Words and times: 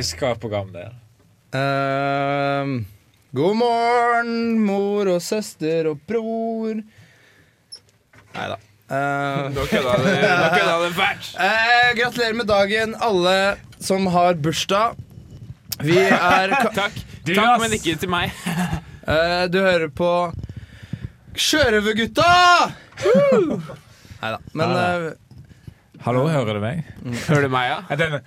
Husk 0.00 0.22
hva 0.24 0.32
program 0.40 0.70
det 0.72 0.80
er. 0.86 0.92
Uh, 1.52 2.80
god 3.36 3.56
morgen, 3.60 4.56
mor 4.64 5.10
og 5.12 5.20
søster 5.20 5.90
og 5.90 6.00
bror. 6.08 6.80
Nei 8.32 8.46
da. 8.48 8.56
Uh, 8.88 8.96
da 8.96 9.50
nå 9.52 9.66
kødda 9.68 9.98
det 10.00 10.94
fælt. 10.96 11.28
Uh, 11.36 11.90
gratulerer 12.00 12.38
med 12.38 12.48
dagen, 12.48 12.96
alle 12.96 13.36
som 13.80 14.06
har 14.12 14.34
bursdag. 14.34 14.96
Vi 15.80 15.96
er 15.98 16.52
Takk, 16.78 16.96
Du, 17.24 17.32
Takk 17.34 17.46
ass. 17.56 17.60
men 17.62 17.76
ikke 17.78 17.96
til 18.02 18.10
meg. 18.12 18.32
eh, 19.08 19.46
Du 19.52 19.60
hører 19.64 19.88
på 19.92 20.10
Sjørøvergutta! 21.40 22.26
Nei 24.20 24.30
da. 24.34 24.38
Men 24.58 24.74
eh, 24.76 25.08
Hallo, 26.04 26.26
hører 26.32 26.56
du 26.58 26.62
meg? 26.64 26.84
Hører 27.28 27.46
du 27.46 27.52
meg, 27.52 27.70
ja? 27.70 27.80
Er 27.92 28.00
denne 28.00 28.20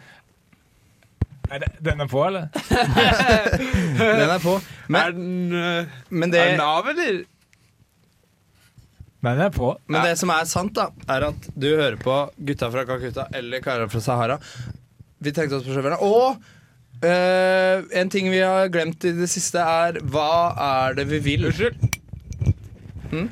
er 1.53 1.59
det- 1.61 1.73
den 1.85 1.99
er 2.01 2.07
på, 2.09 2.21
eller? 2.25 2.47
den 3.99 4.31
er 4.31 4.39
på. 4.41 4.55
er 4.57 4.87
Men, 4.89 5.17
den, 5.19 5.53
øh, 5.53 5.91
men, 6.09 6.31
det, 6.33 6.39
er 6.39 6.51
den 6.55 6.61
av, 6.65 6.87
eller? 6.89 7.19
Den 9.23 9.41
er 9.45 9.51
på. 9.53 9.69
men 9.87 10.01
det 10.07 10.15
som 10.17 10.31
er 10.33 10.47
sant, 10.49 10.73
da, 10.79 10.87
er 11.13 11.27
at 11.29 11.45
du 11.53 11.67
hører 11.75 11.99
på 12.01 12.15
Gutta 12.47 12.71
fra 12.73 12.85
Kakuta 12.89 13.27
eller 13.37 13.61
Karer 13.61 13.91
fra 13.91 14.01
Sahara. 14.01 14.39
Vi 15.23 15.31
tenkte 15.31 15.59
oss 15.59 15.65
på 15.67 15.73
sjåførene. 15.75 16.01
Og 16.03 16.43
Uh, 17.03 17.83
en 17.99 18.07
ting 18.07 18.29
vi 18.31 18.37
har 18.39 18.69
glemt 18.71 19.03
i 19.03 19.09
det 19.11 19.25
siste, 19.27 19.59
er 19.59 19.97
hva 20.07 20.53
er 20.85 20.93
det 20.95 21.03
vi 21.09 21.17
vil? 21.25 21.49
Unnskyld. 21.49 21.97
Hm? 23.11 23.25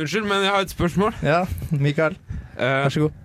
Unnskyld, 0.00 0.24
men 0.30 0.46
jeg 0.46 0.52
har 0.54 0.64
et 0.64 0.72
spørsmål. 0.72 1.12
Ja, 1.26 1.42
Mikael. 1.76 2.16
Uh, 2.54 2.86
Vær 2.86 2.94
så 2.94 3.02
god. 3.04 3.20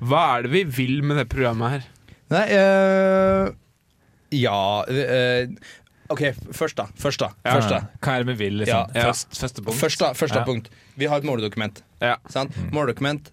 hva 0.00 0.22
er 0.38 0.46
det 0.46 0.52
vi 0.54 0.64
vil 0.78 1.04
med 1.04 1.20
det 1.20 1.26
programmet 1.28 1.74
her? 1.74 1.86
Nei 2.32 2.44
uh, 2.56 3.52
Ja 4.32 4.58
eh, 4.88 5.50
OK, 6.14 6.22
først, 6.56 6.78
da. 6.80 6.86
Først, 6.96 7.20
da. 7.20 7.28
Ja. 7.44 7.58
Først, 7.58 7.70
da. 7.74 7.82
Hva 8.00 8.14
er 8.16 8.24
det 8.24 8.32
vi 8.32 8.40
vil? 8.46 8.58
Liksom? 8.62 8.90
Ja, 8.94 9.00
ja. 9.02 9.10
Først, 9.10 9.36
første 9.44 9.62
punkt. 9.64 9.80
Først 9.82 10.00
da, 10.00 10.12
første 10.16 10.40
Ja. 10.40 10.48
punkt. 10.48 10.72
Vi 10.96 11.08
har 11.10 11.20
et 11.20 11.28
måledokument. 11.28 11.84
Ja. 12.00 12.16
Sant? 12.32 12.56
Måledokument, 12.72 13.28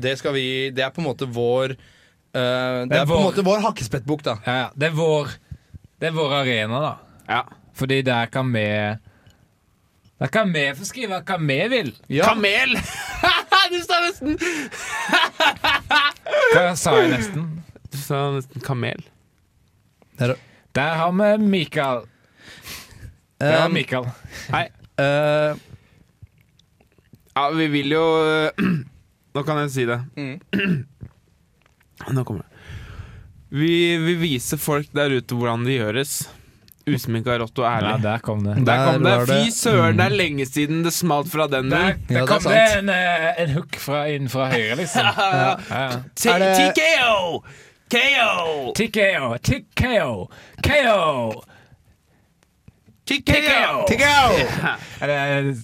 det 0.00 0.16
skal 0.18 0.32
vi 0.32 0.70
Det 0.70 0.80
er 0.84 0.90
på 0.96 1.04
en 1.04 1.10
måte 1.12 1.28
vår 1.28 1.76
eh, 2.34 2.82
Det 2.82 2.88
Det 2.90 2.98
er 3.00 3.06
på 3.06 3.16
en 3.16 3.24
måte 3.28 3.44
vår 3.44 3.62
hakkespettbok, 3.66 4.22
da. 4.22 4.36
Ja, 4.46 4.56
ja. 4.64 4.68
Det 4.74 4.90
er 4.90 4.96
vår 4.96 5.32
Det 6.00 6.08
er 6.10 6.12
vår 6.16 6.34
arena, 6.42 6.80
da. 6.80 6.92
Ja. 7.28 7.42
Fordi 7.74 8.02
der 8.02 8.26
kan 8.26 8.52
vi 8.52 8.66
Der 10.20 10.26
kan 10.32 10.52
vi 10.52 10.68
få 10.74 10.84
skrive 10.84 11.22
hva 11.26 11.38
vi 11.40 11.58
vil. 11.68 11.96
Ja. 12.08 12.28
Kamel! 12.28 12.76
du 13.72 13.80
sa 13.82 14.00
nesten 14.04 14.38
Hva 16.52 16.74
sa 16.76 16.96
jeg 17.00 17.10
nesten? 17.16 17.48
Du 17.92 17.98
sa 17.98 18.30
nesten 18.36 18.60
kamel. 18.64 19.02
Der, 20.18 20.36
Der 20.74 20.94
har 20.96 21.12
vi 21.12 21.36
Mikael. 21.44 22.06
Der 23.40 23.58
har 23.60 23.66
Um, 23.68 23.72
Mikael. 23.74 24.06
Hei. 24.52 24.68
Uh, 25.00 25.58
Ja, 27.34 27.50
vi 27.50 27.66
vil 27.72 27.92
jo 27.92 28.02
Nå 29.34 29.42
kan 29.42 29.62
jeg 29.62 29.70
si 29.72 29.84
det. 29.88 30.00
Mm. 30.16 30.40
Nå 32.10 32.24
kommer 32.24 32.42
det. 32.42 32.48
Vi 33.52 33.96
vil 34.00 34.16
vise 34.22 34.56
folk 34.58 34.88
der 34.96 35.12
ute 35.18 35.36
hvordan 35.36 35.64
det 35.68 35.74
gjøres. 35.78 36.14
Usminka, 36.88 37.36
rått 37.38 37.58
og 37.60 37.64
Ja, 37.66 37.72
ærlig. 37.78 38.02
der 38.02 38.18
kom 38.18 38.40
det. 38.42 38.54
Der 38.56 38.64
Der 38.64 38.92
kom 38.92 39.04
det. 39.04 39.26
det. 39.28 39.36
Fy 39.44 39.50
søren, 39.54 39.96
det 40.00 40.04
er 40.06 40.16
lenge 40.16 40.46
siden 40.48 40.82
det 40.82 40.92
smalt 40.92 41.28
fra 41.30 41.46
den 41.46 41.68
Der, 41.70 41.92
der 42.08 42.14
Ja, 42.16 42.20
det 42.20 42.28
kom 42.28 42.42
det 42.42 42.42
sant. 42.42 42.78
en, 42.78 42.88
eh, 42.88 43.42
en 43.42 43.50
hook 43.54 43.76
fra, 43.78 44.00
inn 44.10 44.28
fra 44.28 44.48
høyre, 44.50 44.76
liksom. 44.76 45.02
Ja, 45.16 45.56
ja. 45.70 46.02
TKO! 46.16 47.44
KO! 47.92 48.72
TKO, 48.74 49.36
TKO, 49.38 50.28
KO. 50.64 51.42
TKO! 53.06 53.86
Er 55.00 55.54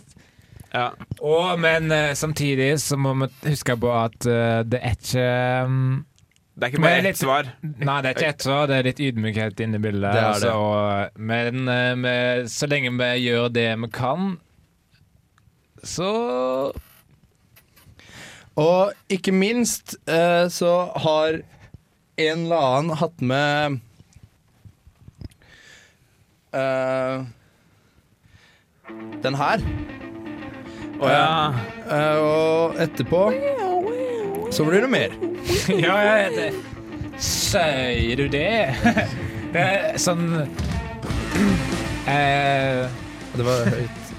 Ja. 0.75 0.91
Og, 1.25 1.59
men 1.61 1.91
eh, 1.93 2.13
samtidig 2.15 2.75
så 2.81 2.97
må 3.01 3.15
vi 3.15 3.29
huske 3.49 3.75
på 3.81 3.89
at 4.05 4.27
eh, 4.29 4.61
det 4.69 4.81
er 4.85 4.97
ikke 4.99 5.65
um, 5.65 6.05
Det 6.59 6.67
er 6.67 6.73
ikke 6.73 6.83
bare 6.83 7.11
ett 7.13 7.19
svar. 7.21 7.49
Nei, 7.63 7.97
det 8.03 8.09
er 8.11 8.17
ikke 8.17 8.31
ett 8.33 8.43
svar, 8.43 8.65
det 8.67 8.79
er 8.81 8.87
litt 8.89 9.01
ydmykhet 9.07 9.61
inne 9.63 9.79
i 9.79 9.83
bildet. 9.85 10.11
Det 10.11 10.19
er 10.19 10.25
det. 10.25 10.33
altså, 10.33 10.55
og, 10.59 11.21
men 11.31 11.71
med, 12.03 12.49
så 12.51 12.67
lenge 12.67 12.91
vi 12.99 13.11
gjør 13.29 13.47
det 13.55 13.69
vi 13.79 13.91
kan, 13.95 14.33
så 15.87 16.11
Og 18.59 18.93
ikke 19.09 19.31
minst 19.31 19.95
eh, 20.11 20.49
så 20.51 20.91
har 20.99 21.39
en 22.19 22.39
eller 22.43 22.57
annen 22.57 22.97
hatt 22.99 23.21
med 23.23 23.79
uh, 26.51 27.23
den 29.23 29.39
her. 29.39 29.63
Å 30.99 31.13
ja. 31.13 31.31
Uh, 31.87 32.19
og 32.19 32.83
etterpå 32.83 33.23
så 34.51 34.65
blir 34.65 34.81
det 34.81 34.89
mer. 34.89 35.11
Ja, 35.69 35.97
ja, 36.05 36.31
det 36.31 36.53
Sier 37.19 38.17
du 38.17 38.29
det? 38.29 38.75
Det 39.53 39.61
er 39.65 39.97
sånn 39.99 40.27
eh, 42.09 42.85
Det 43.35 43.47
var 43.47 43.65
høyt. 43.73 44.13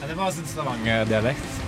ja, 0.00 0.08
Det 0.08 0.16
var 0.16 0.32
sånn 0.32 0.48
Stavanger-dialekt. 0.48 1.60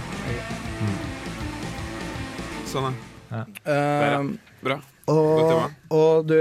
Sånn, 2.70 2.96
ja. 3.30 3.44
Eh, 3.70 4.18
Bra. 4.64 4.78
Og, 5.12 5.68
og 5.92 6.24
du 6.24 6.38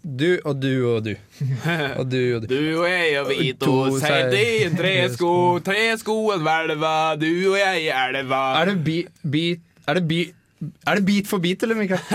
Du 0.00 0.30
og 0.48 0.56
du 0.62 0.70
og 0.88 1.02
du. 1.04 1.12
Og 2.00 2.06
du 2.08 2.20
og 2.38 2.46
du. 2.46 2.48
Du 2.48 2.80
og 2.80 2.86
jeg 2.88 3.18
og 3.20 3.28
vi 3.28 3.50
to 3.60 3.74
seilte 4.00 4.38
i 4.40 4.62
en 4.64 4.78
tresko, 4.78 5.32
treskoen 5.66 6.40
hvelva, 6.46 6.94
du 7.20 7.28
og 7.52 7.58
jeg 7.60 7.84
i 7.84 7.90
elva. 7.92 8.44
Er 8.62 8.72
det 8.72 8.78
bi... 8.86 9.02
bi 9.22 9.44
Er 9.86 9.98
det 10.00 10.06
beat 10.08 10.38
Er 10.62 10.98
det 11.00 11.06
beat 11.06 11.26
for 11.30 11.42
beat, 11.42 11.62
eller, 11.66 11.78
Mikael? 11.78 12.02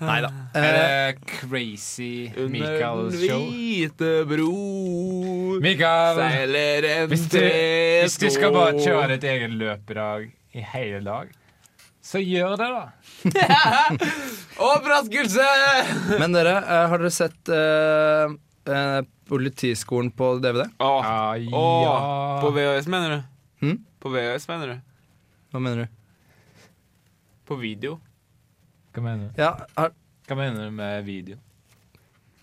Nei 0.00 0.20
da. 0.24 0.30
Er 0.56 0.76
det 0.76 1.26
crazy 1.28 2.30
Under 2.40 2.78
den 2.80 3.10
hvite 3.12 4.12
bro 4.24 5.58
Mikael, 5.60 6.16
seiler 6.16 6.86
en 6.88 7.10
hvis 7.10 7.26
du, 7.28 7.36
hvis 7.42 8.16
du 8.22 8.30
skal 8.32 8.54
bare 8.54 8.78
kjøre 8.80 9.10
ditt 9.12 9.26
eget 9.28 9.52
løpedag 9.60 10.30
i 10.56 10.64
hele 10.72 11.02
dag, 11.04 11.28
så 12.02 12.18
gjør 12.24 12.56
det, 12.58 12.70
da. 12.72 12.86
Overraskelse! 14.70 15.44
Men 16.18 16.34
dere, 16.34 16.56
eh, 16.64 16.88
har 16.90 17.04
dere 17.04 17.12
sett 17.14 17.52
uh, 17.52 18.32
uh, 18.72 18.98
Politiskolen 19.30 20.10
på 20.16 20.32
DVD? 20.42 20.64
Åh, 20.80 21.06
Ja, 21.06 21.20
åh, 21.36 21.84
ja. 21.84 21.94
På 22.42 22.50
VHS, 22.56 22.88
mener 22.90 23.14
du? 23.14 23.22
Hmm? 23.66 23.78
På 24.02 24.10
VHS, 24.16 24.48
mener 24.50 24.72
du? 24.74 24.82
Hva 25.52 25.62
mener 25.62 25.84
du? 25.84 25.99
På 27.50 27.56
video. 27.56 27.96
Hva 28.94 29.02
mener 29.02 29.32
du? 29.32 29.40
Ja, 29.42 29.64
er... 29.74 29.90
Hva 30.28 30.36
mener 30.38 30.68
du 30.68 30.74
med 30.76 31.00
video? 31.02 31.34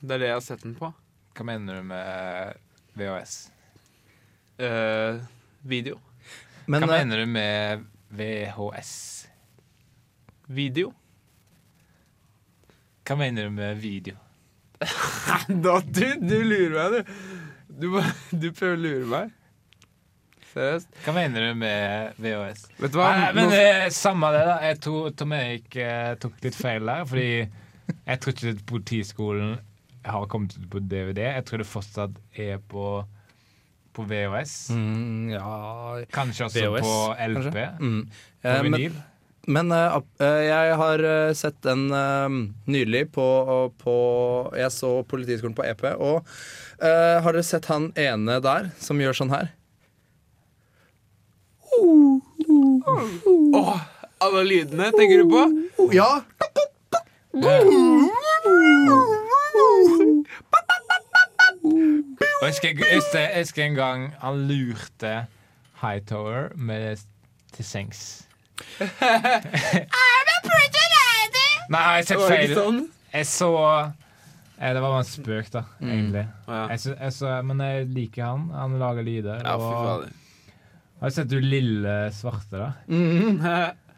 Det 0.01 0.17
er 0.17 0.19
det 0.19 0.27
jeg 0.27 0.35
har 0.35 0.43
sett 0.43 0.65
den 0.65 0.73
på. 0.75 0.89
Hva 1.31 1.45
mener 1.47 1.77
du 1.79 1.85
med 1.87 2.57
VHS? 2.99 3.35
Uh, 4.59 5.21
video. 5.63 6.01
men 6.65 6.83
Hva 6.83 6.97
eh, 6.97 7.05
mener 7.05 7.23
du 7.23 7.31
med 7.37 7.85
VHS? 8.19 8.91
Video? 10.59 10.91
Hva 13.07 13.15
mener 13.23 13.47
du 13.47 13.55
med 13.61 13.79
video? 13.79 14.19
Da, 15.63 15.79
du, 15.87 16.03
du 16.19 16.35
lurer 16.43 16.75
meg, 16.75 16.99
du. 16.99 17.15
Du, 17.79 17.87
du 18.35 18.51
prøver 18.51 18.75
å 18.75 18.83
lure 18.89 19.11
meg. 19.15 19.36
Seriøst. 20.57 20.89
Hva 21.05 21.13
mener 21.15 21.47
du 21.47 21.55
med 21.61 22.17
VHS? 22.23 22.65
Vet 22.81 22.93
du 22.95 22.99
hva? 22.99 23.11
Nei, 23.19 23.31
men 23.37 23.49
Nå- 23.51 23.57
eh, 23.61 23.87
samme 23.93 24.31
det, 24.33 24.43
da. 24.49 24.57
Jeg 24.71 24.79
tror 24.87 25.11
Tom 25.21 25.33
Erik 25.37 25.75
eh, 25.83 26.13
tok 26.21 26.39
litt 26.43 26.57
feil 26.57 26.85
der. 26.89 27.05
Fordi 27.05 27.29
jeg 27.93 28.19
tror 28.23 28.33
ikke 28.33 28.55
Politiskolen 28.73 29.57
har 30.07 30.25
kommet 30.31 30.55
ut 30.57 30.65
på 30.71 30.79
DVD. 30.87 31.19
Jeg 31.35 31.45
tror 31.47 31.61
det 31.61 31.67
fortsatt 31.67 32.17
er 32.39 32.57
på, 32.71 32.87
på 33.95 34.05
VHS. 34.07 34.55
mm, 34.71 35.29
Ja 35.35 36.01
Kanskje 36.15 36.47
også 36.47 36.63
VHS, 36.63 36.87
på 36.87 36.95
LP. 37.35 37.61
Mm. 37.79 38.01
På 38.07 38.47
Eh, 38.47 38.61
men 38.63 38.71
vinyl. 38.77 38.93
men 39.47 39.71
ap- 39.75 40.21
eh, 40.23 40.43
jeg 40.47 40.75
har 40.79 41.01
sett 41.35 41.57
den 41.65 41.87
uh, 41.91 42.29
nylig 42.71 43.05
på, 43.11 43.25
på 43.81 43.95
Jeg 44.55 44.71
så 44.71 44.91
Politiskolen 45.07 45.55
på 45.57 45.65
EP. 45.67 45.83
Og 45.99 46.23
har 46.79 47.33
dere 47.33 47.43
sett 47.43 47.65
han 47.71 47.89
ene 47.97 48.39
der 48.43 48.67
som 48.79 48.99
gjør 49.01 49.15
sånn 49.17 49.31
her? 49.33 49.47
Åh, 53.57 53.77
alle 54.25 54.43
lydene 54.47 54.91
tenker 54.97 55.23
du 55.23 55.29
på? 55.31 55.41
Ja! 55.93 56.09
Og 62.37 62.43
jeg 62.45 62.51
husker, 62.53 62.67
jeg 62.69 62.97
husker, 62.99 63.19
jeg 63.19 63.43
husker 63.43 63.63
en 63.65 63.77
gang 63.77 64.05
han 64.21 64.43
lurte 64.49 65.13
Hightower 65.81 66.49
med 66.55 66.97
til 67.53 67.65
sengs. 67.65 68.01
Nei, 71.67 71.81
jeg 71.81 71.93
har 71.97 72.05
sett 72.07 72.17
Var 72.17 72.23
det 72.23 72.29
feil. 72.31 72.43
ikke 72.49 72.57
sånn? 72.61 72.79
Jeg 73.13 73.27
så 73.29 73.49
eh, 73.67 74.71
Det 74.73 74.81
var 74.81 74.87
bare 74.93 75.01
en 75.03 75.09
spøk, 75.09 75.49
da, 75.53 75.63
egentlig. 75.83 76.23
Mm. 76.29 76.53
ja. 76.53 76.61
Jeg 76.73 76.79
så, 76.83 76.93
jeg 76.95 77.15
så, 77.17 77.33
men 77.45 77.61
jeg 77.65 77.89
liker 77.97 78.23
han. 78.25 78.47
Han 78.55 78.77
lager 78.81 79.05
lyder. 79.05 79.43
Ja, 79.43 79.57
fy 79.61 79.73
og. 79.93 80.07
Har 80.99 81.09
du 81.09 81.15
sett 81.15 81.29
du 81.29 81.39
lille 81.41 81.97
svarte, 82.15 82.57
da? 82.57 82.71
Mhm. 82.87 83.41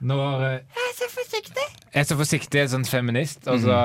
Når 0.01 0.43
eh, 0.47 0.59
Jeg 0.75 0.85
er 0.89 0.93
så 0.95 1.07
forsiktig. 1.11 1.65
Jeg 1.93 1.99
er 1.99 2.07
så 2.07 2.15
forsiktig, 2.19 2.61
sånn 2.71 2.85
feminist, 2.87 3.47
og 3.51 3.59
så 3.65 3.79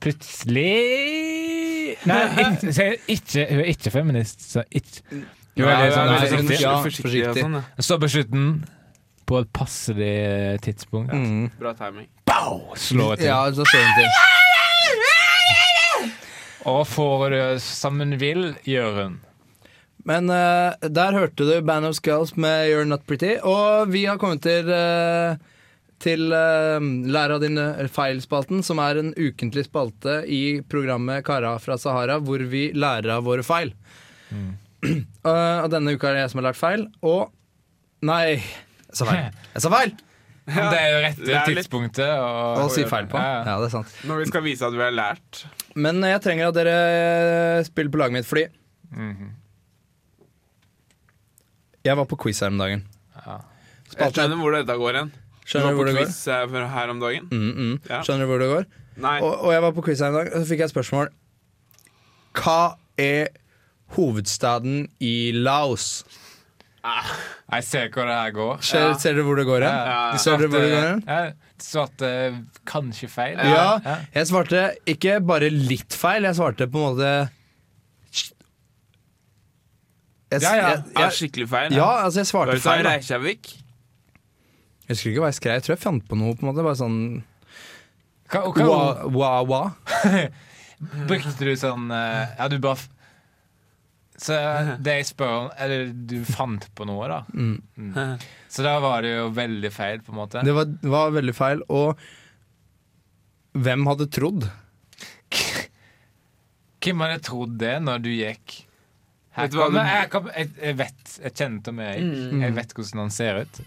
plutselig 0.00 1.96
Nei, 2.08 2.20
ikke, 2.64 2.86
ikke, 3.12 3.44
hun 3.50 3.60
er 3.60 3.68
ikke 3.74 3.90
feminist, 3.92 4.44
så 4.54 4.62
ikke 4.70 5.02
Hun 5.10 5.66
er 5.68 5.82
litt 5.82 5.92
sånn 5.92 6.12
forsiktig. 6.14 6.60
ja, 6.62 6.74
forsiktig 6.80 7.42
sånn, 7.42 7.58
ja. 7.58 7.62
Står 7.84 7.98
på 8.00 8.08
slutten 8.14 8.46
på 9.28 9.34
et 9.44 9.50
passelig 9.54 10.14
tidspunkt. 10.64 11.12
Mhm. 11.14 11.50
Bra 11.60 11.70
timing. 11.78 12.08
Bow! 12.26 12.72
Slår 12.80 13.20
til. 13.20 13.26
Ja, 13.28 13.44
så 13.54 13.62
slår 13.68 13.84
hun 13.84 13.94
til. 14.00 14.08
Og 16.70 16.80
får 16.90 17.28
det 17.34 17.44
som 17.62 18.00
hun 18.02 18.16
vil, 18.20 18.54
gjør 18.66 18.96
hun. 19.04 19.14
Men 20.08 20.30
uh, 20.32 20.72
der 20.88 21.12
hørte 21.16 21.44
du 21.44 21.54
Band 21.66 21.84
of 21.88 21.96
Skulls 21.98 22.34
med 22.40 22.68
You're 22.70 22.86
Not 22.88 23.02
Pretty. 23.08 23.34
Og 23.44 23.90
vi 23.92 24.06
har 24.08 24.16
kommet 24.22 24.42
til, 24.46 24.70
uh, 24.72 25.36
til 26.00 26.30
uh, 26.32 26.80
Lær 27.12 27.34
av 27.36 27.42
dine 27.44 27.66
feil-spalten, 27.92 28.62
som 28.64 28.80
er 28.80 29.00
en 29.02 29.12
ukentlig 29.18 29.66
spalte 29.68 30.22
i 30.30 30.60
programmet 30.70 31.24
Kara 31.26 31.56
fra 31.60 31.76
Sahara, 31.80 32.16
hvor 32.24 32.40
vi 32.48 32.70
lærer 32.72 33.16
av 33.18 33.26
våre 33.28 33.44
feil. 33.46 33.74
Mm. 34.32 34.52
og 35.28 35.66
denne 35.74 35.92
uka 35.92 36.08
er 36.08 36.16
det 36.16 36.22
jeg 36.24 36.32
som 36.32 36.40
har 36.40 36.48
lært 36.50 36.60
feil. 36.60 36.86
Og 37.04 37.28
Nei, 38.08 38.22
jeg 38.40 38.96
sa 38.96 39.04
feil. 39.10 39.26
Jeg 39.54 39.60
sa 39.66 39.70
feil! 39.74 39.90
Ja, 40.50 40.62
det 40.72 40.78
er 40.80 40.88
jo 40.88 41.00
rett 41.04 41.18
det 41.20 41.34
er 41.36 41.50
tidspunktet 41.52 42.08
å 42.16 42.30
Å 42.64 42.70
si 42.72 42.82
feil 42.88 43.04
på. 43.12 43.18
Ja. 43.20 43.42
Ja, 43.44 43.56
det 43.60 43.68
er 43.68 43.74
sant. 43.74 43.90
Når 44.08 44.22
vi 44.22 44.28
skal 44.30 44.42
vise 44.42 44.64
at 44.66 44.74
vi 44.74 44.80
har 44.82 44.94
lært. 44.96 45.42
Men 45.78 46.00
jeg 46.02 46.22
trenger 46.24 46.48
at 46.48 46.56
dere 46.56 47.60
spiller 47.68 47.92
på 47.92 48.00
laget 48.00 48.16
mitt, 48.16 48.26
fordi 48.30 48.46
Mhm. 48.90 49.28
Jeg 51.86 51.96
var 51.96 52.06
på 52.10 52.18
quiz 52.20 52.40
her 52.44 52.52
om 52.52 52.60
dagen. 52.60 52.84
Ja. 53.26 53.38
Jeg 53.98 54.12
skjønner 54.14 54.38
hvor 54.40 54.54
dette 54.54 54.76
går 54.78 54.98
hen. 55.00 55.12
Skjønner 55.44 55.72
du 55.72 55.74
var 55.74 55.78
hvor 55.78 55.84
på 55.84 55.90
det 55.90 55.94
går? 55.96 56.06
Jeg 56.06 56.46
var 56.46 56.46
på 56.46 56.60
quiz 56.60 56.74
her 56.76 56.92
om 56.94 57.00
dagen. 57.02 57.28
Mm, 57.32 57.50
mm. 57.50 57.74
Ja. 57.90 58.00
Skjønner 58.06 58.26
du 58.26 58.30
hvor 58.30 58.42
det 58.44 58.50
går? 58.52 58.68
Nei. 59.00 59.16
Og, 59.24 59.32
og 59.46 59.52
jeg 59.54 59.62
var 59.64 59.72
på 59.78 59.84
quiz 59.88 60.02
her 60.04 60.12
en 60.12 60.18
dag, 60.20 60.32
og 60.34 60.42
så 60.42 60.50
fikk 60.50 60.62
jeg 60.62 60.70
et 60.70 60.74
spørsmål. 60.74 61.12
Hva 62.40 62.58
er 63.00 63.30
hovedstaden 63.96 64.84
i 65.02 65.14
Laos? 65.34 65.88
Jeg 66.80 67.64
ser 67.66 67.90
hvor 67.92 68.06
det 68.08 68.14
her 68.16 68.30
går. 68.36 68.60
Ser, 68.64 68.86
Ja. 68.88 68.92
ser 68.98 69.16
dere 69.18 69.24
hvor 69.26 69.36
det 69.36 69.46
går 69.48 69.64
hen? 69.66 69.74
Ja. 69.90 70.12
Du 70.12 70.18
Ser 70.22 70.38
dere 70.38 70.48
hvor 70.48 70.62
det 70.64 70.70
går 70.70 70.86
hen? 70.86 71.02
Ja, 71.08 71.32
svarte 71.60 72.10
kanskje 72.64 73.08
feil. 73.10 73.36
Ja. 73.36 73.98
Jeg 74.14 74.26
svarte 74.30 74.62
ikke 74.88 75.18
bare 75.20 75.50
litt 75.50 75.92
feil, 75.92 76.24
jeg 76.24 76.38
svarte 76.38 76.70
på 76.70 76.80
en 76.80 76.86
måte 76.94 77.10
jeg, 80.30 80.42
Ja, 80.42 80.52
ja. 80.56 80.68
Jeg, 80.76 81.02
Er 81.04 81.10
skikkelig 81.16 81.48
feil. 81.50 81.72
ja, 81.74 81.88
altså 82.04 82.20
jeg 82.22 82.26
svarte 82.30 82.58
feil. 82.62 82.84
da. 82.86 82.94
Reykjavik? 82.96 83.50
Jeg 84.86 84.94
husker 84.96 85.10
ikke 85.12 85.22
hva 85.24 85.28
jeg 85.30 85.38
skrev. 85.38 85.52
Jeg 85.58 85.62
tror 85.66 85.74
jeg 85.76 85.82
fant 85.84 86.06
på 86.10 86.16
noe. 86.18 86.34
på 86.34 86.42
en 86.46 86.48
måte 86.52 86.64
Bare 86.66 86.78
sånn 86.78 86.96
Hva, 88.30 88.40
hva, 88.54 88.64
wa, 88.66 89.10
wa, 89.10 89.30
wa. 89.50 89.60
Brukte 91.10 91.44
du 91.44 91.52
sånn 91.60 91.90
eh, 91.92 92.32
Ja, 92.38 92.46
du 92.50 92.56
bare 92.62 92.78
Så 94.20 94.34
det 94.86 94.94
jeg 95.00 95.08
spør 95.10 95.34
om 95.44 95.50
Eller 95.58 95.90
du 95.92 96.16
fant 96.28 96.66
på 96.78 96.86
noe, 96.88 97.06
da? 97.10 97.20
Mm. 97.34 98.18
Så 98.50 98.62
da 98.66 98.78
var 98.82 99.02
det 99.06 99.12
jo 99.16 99.28
veldig 99.36 99.70
feil, 99.74 100.00
på 100.02 100.10
en 100.14 100.18
måte. 100.22 100.42
Det 100.46 100.54
var, 100.56 100.66
var 100.82 101.12
veldig 101.14 101.34
feil. 101.38 101.62
Og 101.70 101.94
hvem 103.54 103.86
hadde 103.90 104.06
trodd? 104.14 104.46
Hvem 106.80 107.02
hadde 107.04 107.20
trodd 107.26 107.54
det 107.60 107.76
når 107.84 108.02
du 108.04 108.10
gikk 108.14 108.60
Vet 109.42 109.54
du 109.54 109.60
hva 109.60 109.84
jeg, 109.86 110.08
kom, 110.12 110.26
jeg, 110.36 110.50
jeg 110.60 110.76
vet 110.80 111.14
Jeg 111.24 111.32
kjenner 111.36 111.62
til 111.66 111.76
meg. 111.78 112.02
Mm. 112.02 112.42
Jeg 112.44 112.56
vet 112.58 112.74
hvordan 112.76 113.04
han 113.04 113.14
ser 113.14 113.40
ut. 113.44 113.62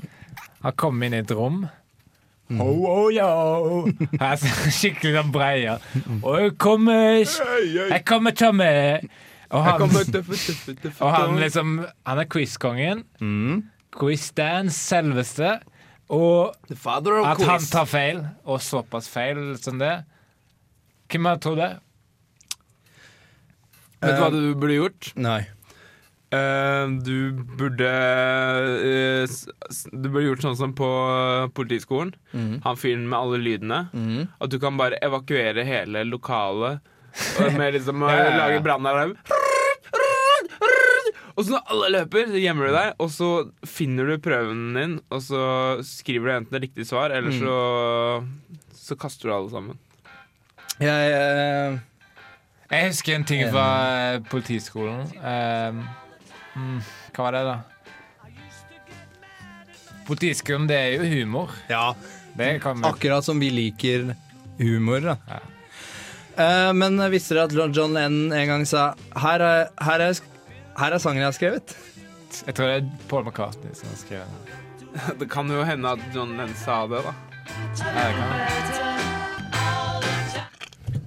Han 0.64 0.78
kom 0.80 1.04
inn 1.06 1.16
i 1.18 1.22
et 1.24 1.34
rom. 1.36 1.64
Ho, 2.54 2.70
ho, 2.86 3.10
yo. 3.14 3.28
Her 4.20 4.36
ser 4.38 4.56
han 4.60 4.74
skikkelig 4.76 5.14
sånn 5.18 5.34
breia. 5.34 5.78
Og 6.22 6.40
jeg 6.42 6.56
kommer 6.62 7.22
Jeg 7.24 8.02
kommer 8.08 8.52
meg 8.54 9.08
Og 9.54 9.64
han, 9.64 9.84
og 9.86 11.14
han 11.14 11.38
liksom 11.42 11.78
Han 12.10 12.22
er 12.24 12.30
quizkongen. 12.30 13.06
Mm. 13.24 13.64
Quiz-dance, 13.94 14.78
selveste. 14.78 15.56
Og 16.14 16.54
The 16.68 16.78
father 16.78 17.22
at 17.24 17.42
han 17.48 17.64
tar 17.72 17.88
feil, 17.90 18.20
og 18.44 18.62
såpass 18.62 19.08
feil 19.10 19.56
som 19.62 19.80
det 19.82 19.96
Hvem 21.10 21.30
hadde 21.30 21.44
trodd 21.46 21.62
det? 21.62 21.72
Vet 24.04 24.18
du 24.18 24.22
hva 24.22 24.32
du 24.34 24.40
burde 24.60 24.76
gjort? 24.76 25.12
Nei. 25.16 25.42
Eh, 26.34 26.94
du 27.06 27.16
burde 27.60 27.90
eh, 27.90 29.24
s- 29.28 29.86
Du 29.92 30.08
burde 30.10 30.26
gjort 30.30 30.42
sånn 30.46 30.58
som 30.60 30.74
på 30.78 30.88
eh, 30.88 31.48
politiskolen. 31.58 32.14
Mm. 32.34 32.56
Han 32.66 32.80
fyren 32.80 33.06
med 33.12 33.20
alle 33.20 33.42
lydene. 33.44 33.82
Mm. 33.94 34.28
At 34.42 34.50
du 34.54 34.58
kan 34.64 34.78
bare 34.80 34.98
evakuere 35.06 35.66
hele 35.68 36.06
lokalet 36.10 36.82
med 37.58 37.76
liksom 37.78 38.02
å 38.02 38.10
Ja, 38.14 38.18
ja, 38.18 38.30
ja. 38.32 38.38
lage 38.42 38.64
brannalarm. 38.66 39.16
Og 41.34 41.48
så 41.48 41.56
når 41.56 41.64
alle 41.74 41.88
løper, 41.96 42.28
så 42.30 42.38
gjemmer 42.44 42.68
du 42.70 42.76
deg, 42.76 42.92
og 43.02 43.08
så 43.10 43.28
finner 43.66 44.06
du 44.12 44.20
prøven 44.22 44.60
din, 44.78 44.92
og 45.10 45.24
så 45.26 45.40
skriver 45.86 46.30
du 46.30 46.34
enten 46.36 46.62
riktig 46.62 46.86
svar, 46.86 47.10
eller 47.16 47.34
så 47.34 47.56
Så 48.78 48.98
kaster 49.02 49.30
du 49.32 49.34
alle 49.34 49.50
sammen. 49.50 49.80
Jeg 50.78 51.10
jeg, 51.10 51.80
Jeg 52.74 52.88
husker 52.92 53.16
en 53.16 53.26
ting 53.30 53.42
fra 53.54 53.66
eh, 54.14 54.20
politiskolen. 54.30 55.08
Um, 55.26 55.82
mm, 56.56 56.80
hva 57.16 57.24
var 57.28 57.32
det, 57.38 57.44
da? 57.48 57.58
Politiskolen, 60.08 60.68
det 60.68 60.76
er 60.78 60.92
jo 60.98 61.04
humor. 61.08 61.50
Ja, 61.70 61.96
Det 62.36 62.60
kan 62.64 62.82
vi 62.82 62.88
akkurat 62.90 63.24
som 63.26 63.40
vi 63.40 63.50
liker 63.54 64.16
humor, 64.60 65.00
da. 65.00 65.18
Ja. 65.30 65.40
Uh, 66.34 66.72
men 66.74 66.98
visste 67.14 67.36
dere 67.38 67.46
at 67.46 67.54
John- 67.54 67.74
John 67.74 67.94
Lennon 67.94 68.34
en 68.34 68.48
gang 68.50 68.64
sa 68.66 68.96
Her 69.22 69.40
er, 69.40 69.68
her 69.86 70.02
er, 70.02 70.18
her 70.80 70.92
er 70.96 70.98
sangen 70.98 71.22
jeg 71.22 71.28
har 71.30 71.36
skrevet. 71.38 71.76
Jeg 72.48 72.56
tror 72.58 72.66
det 72.72 72.78
er 72.80 72.90
Paul 73.08 73.24
McCartney 73.28 73.74
som 73.78 73.90
har 73.92 74.00
skrevet 74.02 74.28
den. 74.34 74.40
Det 75.20 75.30
kan 75.30 75.50
jo 75.50 75.64
hende 75.66 75.90
at 75.94 76.00
John 76.14 76.34
Lennon 76.38 76.56
sa 76.58 76.88
det, 76.90 77.04
da. 77.06 77.14
Ja, 77.80 78.08
det 78.10 78.14
kan. 78.18 78.30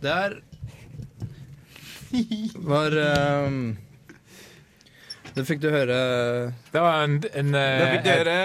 er 0.06 0.30
var 2.62 2.94
um, 3.46 3.76
Det 5.36 5.44
fikk 5.44 5.60
du 5.60 5.66
høre 5.68 5.96
Det 6.72 6.80
var 6.80 7.02
en, 7.04 7.18
en 7.36 7.56
eh, 7.60 7.80
Da 7.80 7.88
fikk 7.92 8.06
du 8.06 8.10
høre 8.14 8.36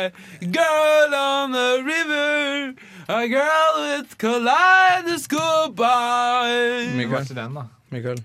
Girl 0.58 1.16
on 1.16 1.56
the 1.56 1.70
river, 1.88 2.74
a 3.08 3.22
girl 3.32 3.78
with 3.80 4.18
kaleidoscope 4.20 5.80
eyes. 5.80 6.92
Mikael. 6.96 7.26
den, 7.36 7.56
da. 7.56 7.66
Mikael. 7.90 8.20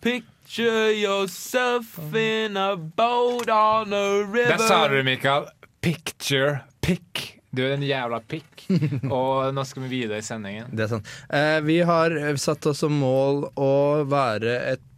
Picture 0.00 0.92
yourself 0.92 1.98
in 2.14 2.56
a 2.56 2.76
boat 2.76 3.48
on 3.48 3.92
a 3.92 4.22
river. 4.22 4.56
Der 4.56 4.58
sa 4.58 4.86
du 4.88 4.96
det, 4.96 5.04
Mikael. 5.04 5.48
Picture 5.80 6.60
pick. 6.82 7.40
Du 7.50 7.62
er 7.64 7.76
en 7.76 7.82
jævla 7.86 8.20
pikk. 8.20 8.66
Og 9.10 9.54
nå 9.54 9.64
skal 9.66 9.86
vi 9.86 10.00
videre 10.00 10.22
i 10.22 10.26
sendingen. 10.26 10.70
Det 10.70 10.86
er 10.86 10.90
sant. 10.96 11.14
Eh, 11.28 11.60
vi 11.66 11.80
har 11.86 12.14
eh, 12.18 12.34
satt 12.40 12.66
oss 12.70 12.82
som 12.84 12.94
mål 12.98 13.46
å 13.54 13.74
være 14.10 14.58
et 14.74 14.82
eh, 14.82 14.90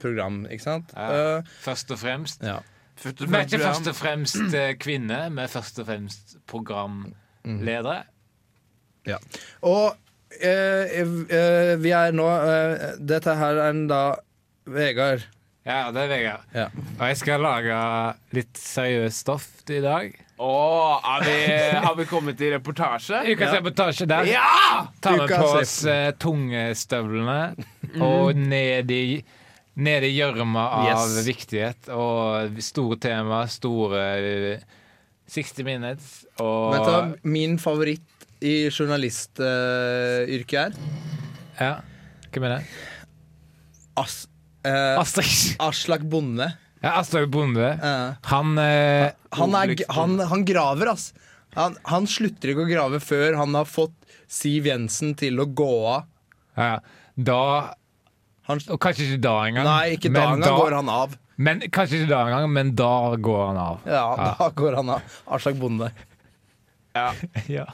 program, 0.00 0.42
ikke 0.50 0.64
sant? 0.64 0.92
Ja. 0.96 1.38
Eh, 1.38 1.54
Først 1.64 1.90
og 1.94 1.98
fremst. 2.02 2.42
ja. 2.46 2.58
Først 2.98 3.20
Vi 3.22 3.30
er 3.30 3.44
ikke 3.46 3.60
først 3.62 3.86
og 3.86 3.94
fremst 3.94 4.54
eh, 4.58 4.72
kvinne, 4.82 5.18
vi 5.30 5.42
er 5.44 5.50
først 5.52 5.78
og 5.78 5.86
fremst 5.86 6.36
programledere. 6.50 8.00
Ja. 9.06 9.16
Og 9.62 9.94
eh, 10.42 10.98
eh, 10.98 11.74
vi 11.80 11.92
er 11.94 12.10
nå 12.12 12.26
eh, 12.26 12.88
Dette 12.98 13.36
her 13.38 13.60
er 13.62 13.70
en 13.70 13.84
da 13.90 14.00
Vegard. 14.68 15.22
Ja, 15.68 15.90
det 15.94 16.02
er 16.02 16.10
Vegard. 16.10 16.42
Ja. 16.56 16.66
Og 16.98 17.04
jeg 17.12 17.20
skal 17.22 17.40
lage 17.44 17.78
litt 18.36 18.58
seriøst 18.60 19.22
stoff 19.24 19.46
i 19.70 19.78
dag. 19.84 20.10
Åh, 20.38 20.98
har, 21.02 21.24
vi, 21.26 21.38
har 21.86 21.94
vi 21.98 22.04
kommet 22.10 22.40
i 22.46 22.50
reportasje? 22.52 23.22
Ukas 23.32 23.48
Ja. 23.52 23.56
reportasje 23.60 24.06
der. 24.10 24.28
Ja! 24.28 24.86
Ta 25.02 25.14
med 25.16 25.32
på 25.32 25.48
oss 25.62 25.78
eh, 25.88 26.10
tungestøvlene 26.20 27.38
og 28.04 28.36
ned 28.38 28.90
i 28.94 29.02
ned 29.78 30.04
i 30.08 30.10
gjørma 30.16 30.64
av 30.82 30.88
Yes. 31.06 31.18
viktighet 31.28 31.88
og 31.94 32.56
store 32.64 32.98
tema, 33.02 33.44
store 33.50 34.02
eh, 34.18 34.62
60 35.28 35.64
minutes 35.66 36.08
og 36.40 36.72
Vet 36.74 36.86
du 36.86 36.90
hva 36.90 37.02
min 37.28 37.58
favoritt 37.62 38.26
i 38.42 38.68
journalistyrket 38.72 40.58
er? 40.66 40.72
ja. 41.60 41.74
Hvem 42.32 42.44
er 42.44 42.52
det? 42.58 42.64
As, 43.98 44.26
eh, 44.68 44.98
Aslak 45.58 46.02
Bonde. 46.06 46.50
Ja, 46.82 46.92
Aslak 47.00 47.26
Bonde. 47.32 47.70
Eh, 47.82 48.12
Han 48.30 48.58
eh, 48.62 49.10
han, 49.32 49.54
er, 49.58 49.72
han, 49.96 50.18
han 50.30 50.44
graver, 50.46 50.92
ass. 50.92 51.12
Han, 51.56 51.74
han 51.88 52.06
slutter 52.06 52.52
ikke 52.52 52.66
å 52.66 52.68
grave 52.70 53.00
før 53.02 53.34
han 53.40 53.56
har 53.58 53.64
fått 53.66 53.94
Siv 54.28 54.66
Jensen 54.68 55.14
til 55.18 55.40
å 55.40 55.46
gå 55.48 55.70
av. 55.88 56.04
ja, 56.58 56.78
Da 57.16 57.74
Han, 58.48 58.60
Og 58.72 58.78
kanskje 58.80 59.06
ikke 59.10 59.22
da 59.28 59.34
engang. 59.46 59.66
nei, 59.68 59.96
ikke 59.96 60.10
da 60.14 60.22
engang 60.32 60.56
går 60.62 60.76
han 60.78 60.88
av. 60.92 61.16
Men, 61.38 61.60
kanskje 61.70 62.00
ikke 62.00 62.10
da 62.10 62.20
engang, 62.26 62.48
men 62.52 62.70
da 62.78 62.92
går 63.28 63.42
han 63.46 63.58
av. 63.62 63.80
Ja, 63.86 64.06
da 64.40 64.48
går 64.56 64.78
han 64.80 64.94
av. 64.96 65.18
Aslak 65.36 65.58
Bonde. 65.60 65.90
Ja. 66.96 67.10
Ja. 67.58 67.66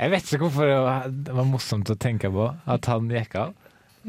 Jeg 0.00 0.10
vet 0.14 0.30
ikke 0.32 0.46
hvorfor 0.46 0.68
det 0.70 0.76
var, 0.80 1.08
det 1.26 1.34
var 1.36 1.44
morsomt 1.48 1.90
å 1.92 1.96
tenke 2.00 2.30
på 2.32 2.46
at 2.72 2.86
han 2.88 3.10
gikk 3.12 3.34
av. 3.40 3.50